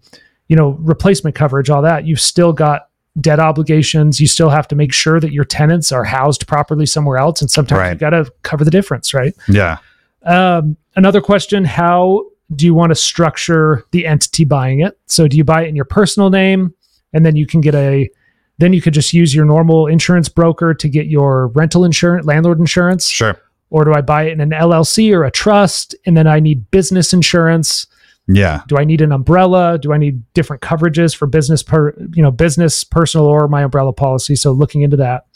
you 0.48 0.56
know 0.56 0.70
replacement 0.80 1.36
coverage, 1.36 1.70
all 1.70 1.82
that, 1.82 2.06
you've 2.06 2.20
still 2.20 2.52
got 2.52 2.88
debt 3.20 3.40
obligations. 3.40 4.20
You 4.20 4.26
still 4.26 4.50
have 4.50 4.68
to 4.68 4.76
make 4.76 4.92
sure 4.92 5.18
that 5.20 5.32
your 5.32 5.44
tenants 5.44 5.90
are 5.92 6.04
housed 6.04 6.46
properly 6.46 6.86
somewhere 6.86 7.16
else, 7.18 7.40
and 7.40 7.50
sometimes 7.50 7.78
Right. 7.78 7.92
you 7.92 7.98
got 7.98 8.10
to 8.10 8.30
cover 8.42 8.64
the 8.64 8.70
difference, 8.70 9.14
right? 9.14 9.34
Yeah. 9.48 9.78
Um, 10.24 10.76
another 10.96 11.20
question: 11.20 11.64
How 11.64 12.26
do 12.54 12.66
you 12.66 12.74
want 12.74 12.90
to 12.90 12.94
structure 12.94 13.84
the 13.92 14.06
entity 14.06 14.44
buying 14.44 14.80
it? 14.80 14.98
So, 15.06 15.26
do 15.28 15.36
you 15.36 15.44
buy 15.44 15.64
it 15.64 15.68
in 15.68 15.76
your 15.76 15.84
personal 15.84 16.30
name, 16.30 16.74
and 17.12 17.24
then 17.24 17.36
you 17.36 17.46
can 17.46 17.60
get 17.60 17.74
a, 17.74 18.08
then 18.58 18.72
you 18.72 18.82
could 18.82 18.94
just 18.94 19.12
use 19.12 19.34
your 19.34 19.44
normal 19.44 19.86
insurance 19.86 20.28
broker 20.28 20.74
to 20.74 20.88
get 20.88 21.06
your 21.06 21.48
rental 21.48 21.84
insurance, 21.84 22.26
landlord 22.26 22.58
insurance, 22.60 23.08
Sure. 23.08 23.36
or 23.70 23.84
do 23.84 23.92
I 23.94 24.02
buy 24.02 24.24
it 24.24 24.32
in 24.32 24.40
an 24.40 24.50
LLC 24.50 25.12
or 25.14 25.24
a 25.24 25.30
trust, 25.30 25.94
and 26.06 26.16
then 26.16 26.26
I 26.26 26.38
need 26.40 26.70
business 26.70 27.12
insurance? 27.12 27.86
Yeah. 28.32 28.62
Do 28.68 28.76
I 28.78 28.84
need 28.84 29.00
an 29.00 29.12
umbrella? 29.12 29.78
Do 29.78 29.92
I 29.92 29.98
need 29.98 30.22
different 30.34 30.62
coverages 30.62 31.16
for 31.16 31.26
business 31.26 31.62
per, 31.62 31.94
you 32.14 32.22
know, 32.22 32.30
business, 32.30 32.84
personal, 32.84 33.26
or 33.26 33.48
my 33.48 33.62
umbrella 33.62 33.92
policy? 33.92 34.36
So, 34.36 34.52
looking 34.52 34.82
into 34.82 34.96
that. 34.98 35.26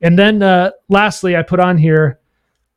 And 0.00 0.18
then, 0.18 0.42
uh, 0.42 0.70
lastly, 0.88 1.36
I 1.36 1.42
put 1.42 1.60
on 1.60 1.78
here 1.78 2.18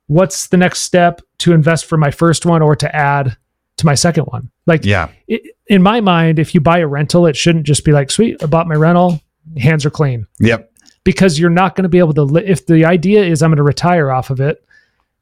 what's 0.08 0.47
the 0.47 0.58
next 0.58 0.82
step 0.82 1.21
to 1.38 1.54
invest 1.54 1.86
for 1.86 1.97
my 1.97 2.12
first 2.12 2.45
one 2.45 2.62
or 2.62 2.75
to 2.75 2.93
add 2.95 3.38
to 3.77 3.86
my 3.86 3.95
second 3.95 4.23
one? 4.25 4.51
Like, 4.65 4.84
Yeah. 4.86 5.08
i 5.30 5.39
in 5.67 5.82
my 5.82 6.01
mind, 6.01 6.38
if 6.38 6.54
you 6.54 6.60
buy 6.60 6.80
a 6.80 6.88
rental, 6.88 7.25
it 7.27 7.38
shouldn't 7.38 7.65
just 7.65 7.86
be 7.86 7.93
like, 7.93 8.12
sweet, 8.12 8.43
I 8.43 8.45
bought 8.47 8.67
my 8.67 8.75
rental, 8.75 9.21
hands 9.58 9.86
are 9.86 9.89
clean, 9.89 10.27
Yep. 10.41 10.69
because 11.06 11.39
you're 11.39 11.49
not 11.49 11.75
going 11.77 11.84
to 11.84 11.89
be 11.89 11.99
able 11.99 12.13
to. 12.15 12.23
Li- 12.23 12.45
if 12.45 12.65
the 12.65 12.84
idea 12.84 13.23
is 13.23 13.41
I'm 13.41 13.51
going 13.51 13.58
to 13.58 13.63
retire 13.63 14.12
off 14.12 14.30
of 14.32 14.41
it, 14.41 14.62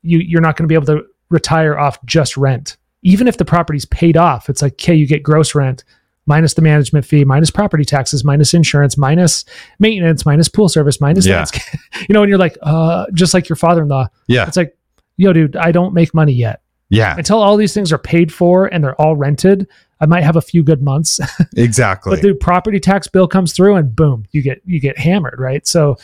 you 0.02 0.18
you're 0.18 0.42
not 0.42 0.58
going 0.58 0.64
to 0.64 0.68
be 0.68 0.74
able 0.76 0.88
to 0.88 1.06
retire 1.30 1.78
off 1.78 2.04
just 2.06 2.36
rent. 2.36 2.78
Even 3.02 3.28
if 3.28 3.38
the 3.38 3.46
property's 3.46 3.86
paid 3.86 4.18
off, 4.18 4.50
it's 4.50 4.62
like, 4.62 4.74
okay, 4.74 4.94
you 4.94 5.08
get 5.08 5.24
gross 5.24 5.56
rent 5.56 5.84
minus 6.26 6.54
the 6.54 6.62
management 6.62 7.06
fee, 7.06 7.26
minus 7.26 7.50
property 7.50 7.84
taxes, 7.84 8.24
minus 8.24 8.54
insurance, 8.54 8.98
minus 8.98 9.46
maintenance, 9.80 10.26
minus 10.26 10.48
pool 10.48 10.70
service, 10.70 11.02
minus 11.02 11.26
Yeah. 11.26 11.46
you 12.08 12.14
know, 12.14 12.22
and 12.22 12.30
you're 12.30 12.38
like, 12.38 12.56
uh, 12.62 13.08
just 13.14 13.34
like 13.34 13.50
your 13.50 13.56
father-in-law. 13.56 14.08
Yeah. 14.28 14.48
It's 14.48 14.56
like, 14.56 14.78
yo, 15.18 15.34
dude, 15.34 15.56
I 15.56 15.72
don't 15.72 15.94
make 15.94 16.14
money 16.14 16.34
yet. 16.34 16.62
Yeah. 16.90 17.16
Until 17.18 17.42
all 17.42 17.58
these 17.58 17.74
things 17.74 17.92
are 17.92 17.98
paid 17.98 18.32
for 18.32 18.68
and 18.68 18.84
they're 18.84 19.00
all 19.02 19.16
rented, 19.16 19.68
I 20.02 20.06
might 20.06 20.22
have 20.24 20.36
a 20.36 20.42
few 20.42 20.64
good 20.64 20.82
months. 20.82 21.20
Exactly. 21.58 22.12
but 22.12 22.22
the 22.22 22.34
property 22.36 22.80
tax 22.80 23.08
bill 23.08 23.28
comes 23.28 23.54
through 23.54 23.76
and 23.76 23.96
boom, 23.96 24.26
you 24.32 24.42
get 24.42 24.62
you 24.66 24.80
get 24.80 24.98
hammered, 24.98 25.40
right? 25.40 25.66
So 25.68 25.98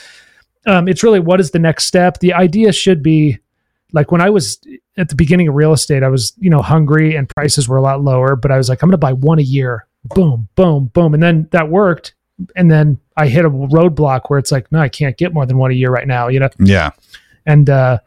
um, 0.66 0.88
it's 0.88 1.04
really 1.04 1.20
what 1.20 1.40
is 1.40 1.52
the 1.52 1.60
next 1.60 1.86
step? 1.86 2.20
The 2.20 2.34
idea 2.34 2.72
should 2.74 3.02
be 3.04 3.40
like 3.96 4.12
when 4.12 4.22
I 4.22 4.30
was 4.30 4.60
at 4.98 5.10
the 5.10 5.16
beginning 5.16 5.48
of 5.48 5.56
real 5.56 5.74
estate, 5.74 6.04
I 6.04 6.10
was, 6.10 6.34
you 6.38 6.50
know, 6.50 6.62
hungry 6.62 7.16
and 7.16 7.28
prices 7.30 7.68
were 7.68 7.78
a 7.78 7.82
lot 7.82 8.04
lower, 8.04 8.36
but 8.36 8.52
I 8.52 8.58
was 8.58 8.70
like, 8.70 8.84
I'm 8.84 8.90
gonna 8.90 8.98
buy 8.98 9.14
one 9.14 9.40
a 9.40 9.44
year. 9.44 9.88
Boom, 10.14 10.48
boom, 10.54 10.92
boom. 10.94 11.14
And 11.16 11.24
then 11.24 11.48
that 11.52 11.70
worked. 11.70 12.14
And 12.56 12.70
then 12.70 13.00
I 13.18 13.28
hit 13.28 13.46
a 13.46 13.50
roadblock 13.50 14.24
where 14.28 14.38
it's 14.38 14.52
like, 14.52 14.72
no, 14.72 14.80
I 14.80 14.90
can't 14.90 15.18
get 15.18 15.34
more 15.34 15.46
than 15.48 15.58
one 15.58 15.72
a 15.72 15.74
year 15.74 15.90
right 15.90 16.06
now, 16.08 16.28
you 16.28 16.40
know? 16.40 16.50
yeah. 16.60 16.92
and 17.48 17.70
uh 17.70 17.98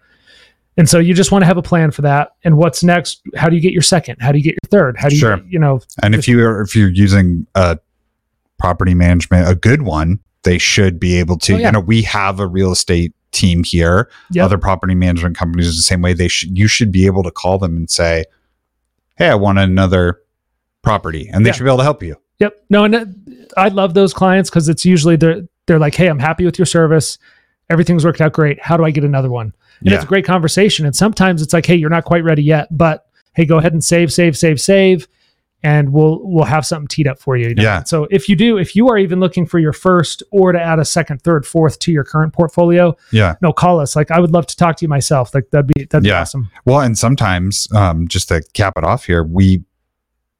and 0.77 0.89
so 0.89 1.01
you 1.01 1.13
just 1.13 1.33
want 1.33 1.43
to 1.43 1.47
have 1.47 1.57
a 1.57 1.63
plan 1.63 1.91
for 1.91 2.03
that 2.03 2.37
and 2.45 2.57
what's 2.57 2.85
next 2.85 3.21
how 3.35 3.49
do 3.49 3.57
you 3.57 3.63
get 3.63 3.73
your 3.73 3.83
second 3.83 4.17
how 4.21 4.31
do 4.31 4.39
you 4.39 4.45
get 4.45 4.53
your 4.63 4.69
third 4.71 4.97
how 4.97 5.09
do 5.09 5.17
you 5.17 5.21
Sure. 5.21 5.41
you 5.49 5.59
know 5.59 5.81
And 6.05 6.15
if 6.15 6.29
you 6.29 6.41
are 6.45 6.61
if 6.61 6.77
you're 6.77 6.89
using 6.89 7.47
a 7.57 7.79
property 8.59 8.95
management, 8.95 9.49
a 9.49 9.55
good 9.55 9.83
one, 9.83 10.21
they 10.43 10.59
should 10.59 10.99
be 11.01 11.17
able 11.17 11.39
to. 11.39 11.55
Oh, 11.55 11.57
yeah. 11.57 11.67
You 11.67 11.73
know, 11.73 11.81
we 11.81 12.03
have 12.03 12.41
a 12.41 12.47
real 12.47 12.73
estate 12.73 13.13
team 13.33 13.63
here. 13.65 14.09
Yep. 14.33 14.45
Other 14.45 14.59
property 14.59 14.95
management 14.95 15.37
companies 15.37 15.77
the 15.77 15.83
same 15.83 16.01
way. 16.03 16.13
They 16.15 16.29
should 16.29 16.57
you 16.59 16.67
should 16.69 16.91
be 16.93 17.07
able 17.07 17.23
to 17.23 17.31
call 17.31 17.59
them 17.59 17.77
and 17.77 17.91
say, 17.91 18.25
"Hey, 19.17 19.29
I 19.29 19.35
want 19.35 19.59
another 19.59 20.21
property," 20.83 21.29
and 21.33 21.45
they 21.45 21.51
Yeah. 21.51 21.53
should 21.55 21.65
be 21.65 21.71
able 21.71 21.79
to 21.79 21.83
help 21.85 22.03
you. 22.03 22.17
yep 22.41 22.55
no 22.71 22.85
and 22.85 22.95
uh, 22.95 23.05
i 23.57 23.67
love 23.67 23.95
those 23.95 24.15
clients 24.15 24.49
because 24.49 24.69
it's 24.69 24.85
usually 24.85 25.17
they're 25.17 25.43
they're 25.67 25.81
like 25.81 25.93
hey 25.97 26.07
i'm 26.07 26.21
happy 26.21 26.45
with 26.45 26.57
your 26.57 26.67
service 26.67 27.19
everything's 27.69 28.05
worked 28.05 28.21
out 28.21 28.33
great 28.33 28.63
how 28.63 28.77
do 28.77 28.85
i 28.85 28.93
get 28.93 29.03
another 29.03 29.29
one 29.29 29.53
and 29.81 29.89
Yeah. 29.91 29.97
it's 29.97 30.05
a 30.05 30.07
great 30.07 30.25
conversation 30.25 30.87
and 30.87 30.95
sometimes 30.95 31.43
it's 31.43 31.53
like 31.53 31.67
hey 31.67 31.75
you're 31.75 31.91
not 31.91 32.05
quite 32.05 32.23
ready 32.23 32.45
yet 32.45 32.69
but 32.71 33.07
hey 33.35 33.45
go 33.45 33.59
ahead 33.59 33.73
and 33.73 33.83
save 33.83 34.13
save 34.13 34.39
save 34.39 34.61
save 34.61 35.09
and 35.65 35.93
we'll 35.93 36.21
we'll 36.23 36.45
have 36.45 36.65
something 36.65 36.87
teed 36.87 37.09
up 37.09 37.19
for 37.19 37.37
you, 37.37 37.49
you 37.49 37.55
know? 37.57 37.63
Yeah. 37.63 37.83
so 37.83 38.07
if 38.11 38.29
you 38.29 38.37
do 38.37 38.59
if 38.59 38.77
you 38.77 38.89
are 38.89 38.97
even 38.99 39.19
looking 39.21 39.45
for 39.47 39.59
your 39.59 39.73
first 39.73 40.23
or 40.31 40.53
to 40.53 40.61
add 40.61 40.79
a 40.79 40.85
second 40.85 41.23
third 41.23 41.45
fourth 41.45 41.79
to 41.81 41.91
your 41.93 42.05
current 42.05 42.33
portfolio 42.33 42.95
Yeah. 43.11 43.35
no 43.43 43.53
call 43.53 43.81
us 43.81 43.97
like 43.97 44.11
i 44.13 44.21
would 44.21 44.31
love 44.31 44.47
to 44.47 44.57
talk 44.57 44.77
to 44.77 44.85
you 44.85 44.89
myself 44.89 45.35
like 45.35 45.51
that'd 45.51 45.67
be 45.67 45.85
that'd 45.85 46.05
be 46.05 46.13
awesome 46.13 46.49
Well, 46.65 46.81
and 46.81 46.97
sometimes, 46.97 47.67
um, 47.75 48.07
just 48.09 48.29
to 48.29 48.43
cap 48.55 48.75
it 48.77 48.85
off 48.85 49.05
here, 49.05 49.25
we, 49.25 49.65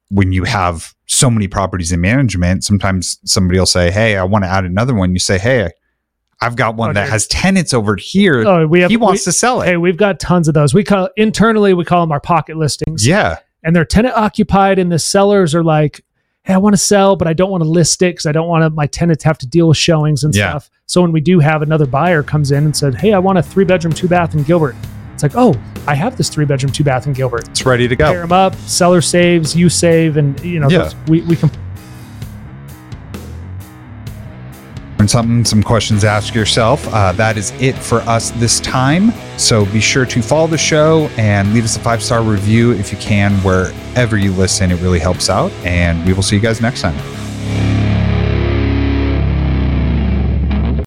when 0.09 0.31
you 0.31 0.43
have 0.45 0.93
so 1.05 1.29
many 1.29 1.47
properties 1.47 1.91
in 1.91 2.01
management, 2.01 2.63
sometimes 2.63 3.19
somebody 3.25 3.59
will 3.59 3.65
say, 3.65 3.91
Hey, 3.91 4.15
I 4.17 4.23
want 4.23 4.43
to 4.43 4.49
add 4.49 4.63
another 4.63 4.95
one. 4.95 5.11
You 5.13 5.19
say, 5.19 5.37
Hey, 5.37 5.69
I've 6.41 6.55
got 6.55 6.75
one 6.77 6.93
that 6.93 7.09
has 7.09 7.27
tenants 7.27 7.73
over 7.73 7.95
here. 7.97 8.47
oh 8.47 8.65
we 8.65 8.79
have 8.79 8.89
he 8.89 8.95
wants 8.97 9.21
we- 9.21 9.31
to 9.31 9.37
sell 9.37 9.61
it. 9.61 9.65
hey 9.67 9.75
we've 9.77 9.97
got 9.97 10.19
tons 10.21 10.47
of 10.47 10.53
those 10.53 10.73
we 10.73 10.83
call 10.85 11.09
internally 11.17 11.73
we 11.73 11.83
call 11.83 12.01
them 12.01 12.11
our 12.13 12.21
pocket 12.21 12.55
listings 12.57 13.05
yeah. 13.05 13.39
And 13.63 13.75
they're 13.75 13.85
tenant 13.85 14.15
occupied 14.15 14.79
and 14.79 14.91
the 14.91 14.99
sellers 14.99 15.53
are 15.55 15.63
like 15.63 16.01
hey, 16.45 16.53
I 16.53 16.57
want 16.57 16.73
to 16.73 16.77
sell, 16.81 17.15
but 17.15 17.27
I 17.27 17.33
don't 17.33 17.51
want 17.51 17.63
to 17.63 17.69
list 17.69 18.01
it 18.01 18.13
because 18.13 18.25
I 18.25 18.31
don't 18.31 18.47
want 18.47 18.73
my 18.73 18.87
tenants 18.87 19.23
have 19.25 19.37
to 19.39 19.45
deal 19.45 19.67
with 19.67 19.77
showings 19.77 20.23
and 20.23 20.33
Yeah. 20.33 20.49
stuff. 20.51 20.69
So 20.87 21.01
when 21.01 21.11
we 21.11 21.19
do 21.21 21.39
have 21.39 21.61
another 21.61 21.85
buyer 21.85 22.23
comes 22.23 22.51
in 22.51 22.63
and 22.63 22.75
said, 22.75 22.95
hey, 22.95 23.13
I 23.13 23.19
want 23.19 23.37
a 23.37 23.43
three 23.43 23.65
bedroom, 23.65 23.93
two 23.93 24.07
bath 24.07 24.33
in 24.33 24.41
Gilbert. 24.43 24.75
It's 25.13 25.21
like, 25.21 25.33
oh, 25.35 25.53
I 25.85 25.93
have 25.93 26.17
this 26.17 26.27
three 26.29 26.45
bedroom, 26.45 26.71
two 26.71 26.83
bath 26.83 27.05
in 27.05 27.13
Gilbert. 27.13 27.47
It's 27.49 27.65
ready 27.65 27.87
to 27.89 27.95
go 27.95 28.05
Pair 28.09 28.21
them 28.21 28.31
up, 28.31 28.55
seller 28.55 29.01
saves, 29.01 29.55
you 29.55 29.69
save, 29.69 30.17
and 30.17 30.39
you 30.43 30.59
know 30.59 30.69
Yeah. 30.69 30.77
those- 30.83 30.95
we 31.07 31.21
we 31.21 31.35
can 31.35 31.51
Learn 34.99 35.07
something, 35.07 35.45
some 35.45 35.63
questions 35.63 36.03
ask 36.03 36.35
yourself. 36.35 36.85
Uh, 36.89 37.13
that 37.13 37.37
is 37.37 37.51
it 37.61 37.75
for 37.75 37.99
us 38.01 38.31
this 38.31 38.59
time. 38.59 39.13
So 39.37 39.65
be 39.67 39.79
sure 39.79 40.05
to 40.05 40.21
follow 40.21 40.47
the 40.47 40.57
show 40.57 41.09
and 41.15 41.53
leave 41.53 41.63
us 41.63 41.77
a 41.77 41.79
five 41.79 42.03
star 42.03 42.21
review 42.21 42.73
if 42.73 42.91
you 42.91 42.97
can, 42.97 43.31
wherever 43.37 44.17
you 44.17 44.33
listen. 44.33 44.71
It 44.71 44.81
really 44.81 44.99
helps 44.99 45.29
out. 45.29 45.53
And 45.63 46.05
we 46.05 46.11
will 46.11 46.21
see 46.21 46.35
you 46.35 46.41
guys 46.41 46.59
next 46.59 46.81
time. 46.81 46.97